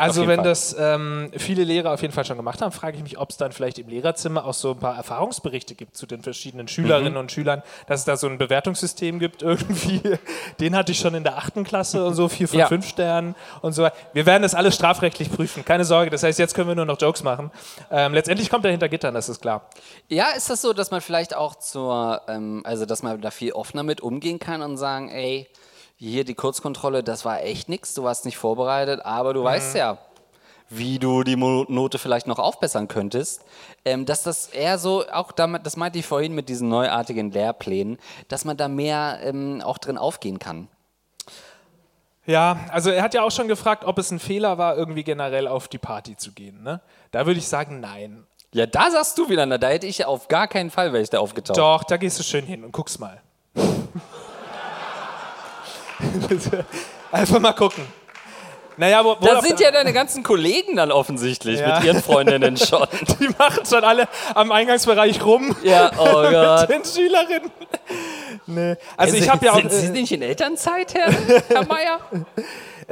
[0.00, 0.44] Also wenn Fall.
[0.44, 3.36] das ähm, viele Lehrer auf jeden Fall schon gemacht haben, frage ich mich, ob es
[3.36, 7.18] dann vielleicht im Lehrerzimmer auch so ein paar Erfahrungsberichte gibt zu den verschiedenen Schülerinnen mhm.
[7.20, 10.00] und Schülern, dass es da so ein Bewertungssystem gibt irgendwie.
[10.58, 12.66] Den hatte ich schon in der achten Klasse und so, vier von ja.
[12.66, 13.88] fünf Sternen und so.
[14.12, 16.10] Wir werden das alles strafrechtlich prüfen, keine Sorge.
[16.10, 17.50] Das heißt, jetzt können wir nur noch Jokes machen.
[17.90, 19.68] Ähm, letztendlich kommt er hinter Gittern, das ist klar.
[20.08, 23.52] Ja, ist das so, dass man vielleicht auch zur, ähm, also dass man da viel
[23.52, 25.48] offener mit umgehen kann und sagen, ey,
[26.00, 29.44] hier die Kurzkontrolle, das war echt nichts, du warst nicht vorbereitet, aber du mhm.
[29.44, 29.98] weißt ja,
[30.70, 33.44] wie du die Note vielleicht noch aufbessern könntest.
[33.84, 37.98] Ähm, dass das eher so, auch damit, das meinte ich vorhin mit diesen neuartigen Lehrplänen,
[38.28, 40.68] dass man da mehr ähm, auch drin aufgehen kann.
[42.24, 45.48] Ja, also er hat ja auch schon gefragt, ob es ein Fehler war, irgendwie generell
[45.48, 46.62] auf die Party zu gehen.
[46.62, 46.80] Ne?
[47.10, 48.26] Da würde ich sagen, nein.
[48.52, 51.18] Ja, da sagst du wieder, da hätte ich auf gar keinen Fall, wäre ich da
[51.18, 51.58] aufgetaucht.
[51.58, 53.20] Doch, da gehst du schön hin und guckst mal.
[57.12, 57.84] Einfach mal gucken.
[58.76, 61.76] Naja, wo, wo da sind ja deine ganzen Kollegen dann offensichtlich ja.
[61.76, 62.86] mit ihren Freundinnen schon.
[63.20, 65.54] Die machen schon alle am Eingangsbereich rum.
[65.62, 66.68] Ja, oh Gott.
[66.68, 67.50] mit den Schülerinnen.
[68.46, 68.70] Nee.
[68.70, 69.60] Also, also ich habe ja auch.
[69.60, 71.12] Sind Sie nicht in Elternzeit, Herr,
[71.48, 72.00] Herr Meier?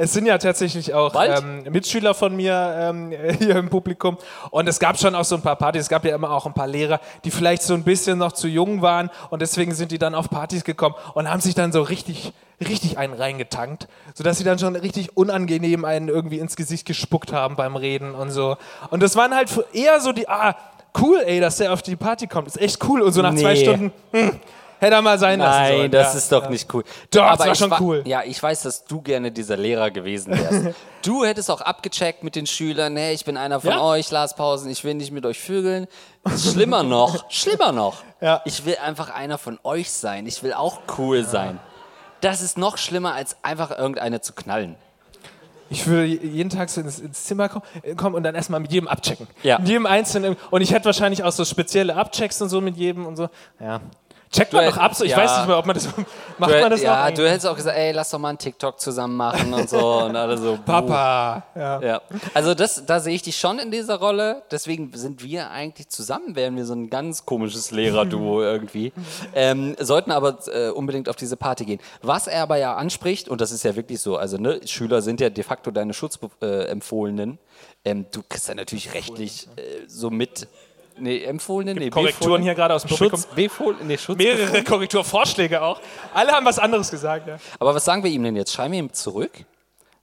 [0.01, 4.17] Es sind ja tatsächlich auch ähm, Mitschüler von mir ähm, hier im Publikum.
[4.49, 5.81] Und es gab schon auch so ein paar Partys.
[5.83, 8.47] Es gab ja immer auch ein paar Lehrer, die vielleicht so ein bisschen noch zu
[8.47, 9.09] jung waren.
[9.29, 12.31] Und deswegen sind die dann auf Partys gekommen und haben sich dann so richtig,
[12.61, 13.89] richtig einen reingetankt.
[14.13, 18.31] Sodass sie dann schon richtig unangenehm einen irgendwie ins Gesicht gespuckt haben beim Reden und
[18.31, 18.55] so.
[18.91, 20.55] Und das waren halt eher so die, ah,
[21.01, 22.47] cool, ey, dass der auf die Party kommt.
[22.47, 23.01] Ist echt cool.
[23.01, 23.41] Und so nach nee.
[23.41, 24.39] zwei Stunden, hm,
[24.79, 25.81] Hätte er mal sein lassen sollen.
[25.81, 26.17] Nein, das ja.
[26.17, 26.83] ist doch nicht cool.
[27.11, 28.03] Doch, Aber das war schon cool.
[28.05, 30.75] Ja, ich weiß, dass du gerne dieser Lehrer gewesen wärst.
[31.01, 33.81] du hättest auch abgecheckt mit den Schülern, hey, ich bin einer von ja?
[33.81, 35.87] euch, Lars Pausen, ich will nicht mit euch vögeln.
[36.37, 38.03] Schlimmer noch, schlimmer noch.
[38.21, 38.41] Ja.
[38.45, 40.25] Ich will einfach einer von euch sein.
[40.27, 41.59] Ich will auch cool sein.
[42.21, 44.75] Das ist noch schlimmer, als einfach irgendeine zu knallen.
[45.69, 47.63] Ich würde jeden Tag so ins, ins Zimmer kommen,
[47.95, 49.27] kommen und dann erstmal mit jedem abchecken.
[49.43, 49.59] Ja.
[49.59, 50.35] Mit jedem Einzelnen.
[50.49, 53.29] Und ich hätte wahrscheinlich auch so spezielle Abchecks und so mit jedem und so.
[53.59, 53.79] Ja.
[54.31, 55.17] Checkt man doch ab, so ich ja.
[55.17, 55.87] weiß nicht mehr, ob man das
[56.37, 59.17] macht man das Ja, du hättest auch gesagt, ey, lass doch mal einen TikTok zusammen
[59.17, 60.59] machen und so und alle so.
[60.65, 61.43] Papa.
[61.55, 61.81] Ja.
[61.81, 62.01] ja.
[62.35, 64.43] Also das, da sehe ich dich schon in dieser Rolle.
[64.51, 68.93] Deswegen sind wir eigentlich zusammen, wären wir so ein ganz komisches Lehrerduo irgendwie.
[69.33, 71.79] Ähm, sollten aber äh, unbedingt auf diese Party gehen.
[72.03, 75.21] Was er aber ja anspricht und das ist ja wirklich so, also ne, Schüler sind
[75.21, 77.39] ja de facto deine Schutzempfohlenen.
[77.83, 80.47] Äh, ähm, du kriegst ja natürlich rechtlich äh, so mit
[80.99, 83.19] Nee, empfohlene, nee, Korrekturen hier gerade aus dem Publikum.
[83.19, 85.79] Schutz, Befohlen, nee, Schutz Mehrere Korrekturvorschläge auch.
[86.13, 87.27] Alle haben was anderes gesagt.
[87.27, 87.37] Ja.
[87.59, 88.53] Aber was sagen wir ihm denn jetzt?
[88.53, 89.31] Schreiben wir ihm zurück?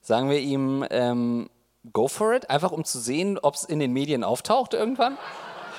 [0.01, 1.49] Sagen wir ihm, ähm,
[1.93, 2.49] go for it?
[2.49, 5.17] Einfach um zu sehen, ob es in den Medien auftaucht irgendwann?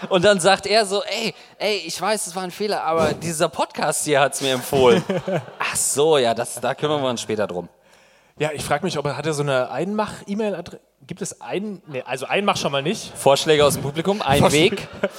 [0.09, 3.49] Und dann sagt er so, ey, ey, ich weiß, es war ein Fehler, aber dieser
[3.49, 5.03] Podcast hier hat es mir empfohlen.
[5.59, 7.69] Ach so, ja, das, da kümmern wir uns später drum.
[8.39, 10.81] Ja, ich frage mich, ob er hat er so eine Einmach-E-Mail-Adresse?
[11.07, 13.17] Gibt es ein, nee, also Einmach schon mal nicht.
[13.17, 14.77] Vorschläge aus dem Publikum, ein Vorschläge.
[14.77, 14.89] Weg.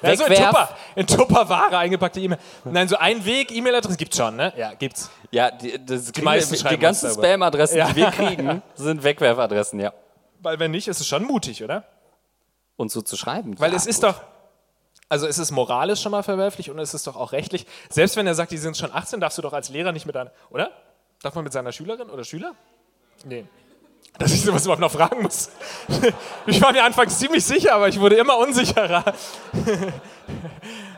[0.00, 2.38] Also in Tupper, in Tupperware eingepackte E-Mail.
[2.64, 4.52] Nein, so ein Weg, E-Mail-Adresse gibt's schon, ne?
[4.56, 5.10] Ja, gibt's.
[5.32, 7.88] Ja, die, das die, meisten die ganzen Spam-Adressen, ja.
[7.88, 9.92] die wir kriegen, sind Wegwerfadressen, ja.
[10.40, 11.84] Weil wenn nicht, ist es schon mutig, oder?
[12.76, 13.58] Und so zu schreiben.
[13.58, 14.10] Weil ja, es ist gut.
[14.10, 14.20] doch,
[15.08, 17.66] also es ist moralisch schon mal verwerflich und es ist doch auch rechtlich.
[17.88, 20.16] Selbst wenn er sagt, die sind schon 18, darfst du doch als Lehrer nicht mit
[20.16, 20.70] einer, oder?
[21.22, 22.54] Darf man mit seiner Schülerin oder Schüler?
[23.24, 23.44] Nee.
[24.16, 25.50] Dass ich sowas überhaupt noch fragen muss.
[26.46, 29.04] Ich war mir anfangs ziemlich sicher, aber ich wurde immer unsicherer.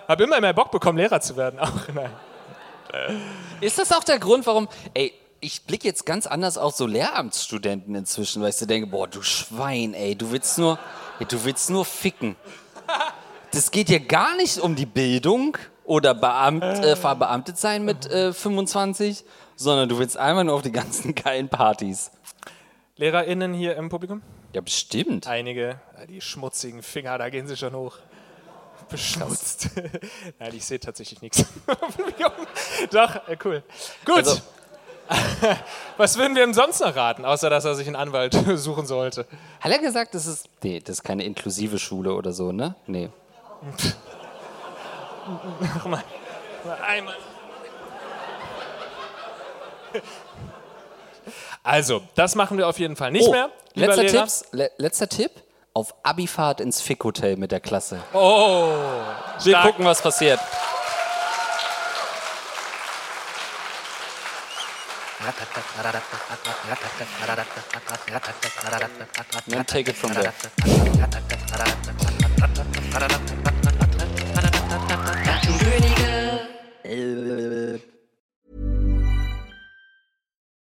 [0.09, 1.59] Habe immer mehr Bock bekommen, Lehrer zu werden.
[1.61, 2.11] Auch, nein.
[3.61, 7.95] Ist das auch der Grund, warum, ey, ich blicke jetzt ganz anders auf so Lehramtsstudenten
[7.95, 10.79] inzwischen, weil ich so denke, boah, du Schwein, ey, du willst nur,
[11.21, 12.35] du willst nur ficken.
[13.53, 18.33] Das geht hier gar nicht um die Bildung oder Beamt, äh, verbeamtet sein mit äh,
[18.33, 19.25] 25,
[19.57, 22.11] sondern du willst einfach nur auf die ganzen geilen Partys.
[23.01, 24.21] LehrerInnen hier im Publikum?
[24.53, 25.27] Ja, bestimmt.
[25.27, 27.97] Einige, die schmutzigen Finger, da gehen sie schon hoch.
[28.91, 29.71] Beschmutzt.
[30.39, 31.47] Nein, ich sehe tatsächlich nichts.
[32.91, 33.63] Doch, äh, cool.
[34.05, 34.17] Gut.
[34.17, 34.41] Also,
[35.97, 39.27] Was würden wir ihm sonst noch raten, außer dass er sich einen Anwalt suchen sollte?
[39.61, 40.51] Hat er gesagt, das ist.
[40.63, 42.75] Nee, das ist keine inklusive Schule oder so, ne?
[42.87, 43.09] Nee.
[45.75, 46.05] Nochmal.
[46.87, 47.17] Einmal.
[51.63, 53.51] Also, das machen wir auf jeden Fall nicht oh, mehr.
[53.75, 55.31] Letzter, Tipps, le letzter Tipp:
[55.75, 58.01] auf Abifahrt ins Fick-Hotel mit der Klasse.
[58.13, 58.73] Oh,
[59.45, 60.41] wir gucken, was passiert.
[69.47, 70.33] Then take it from there.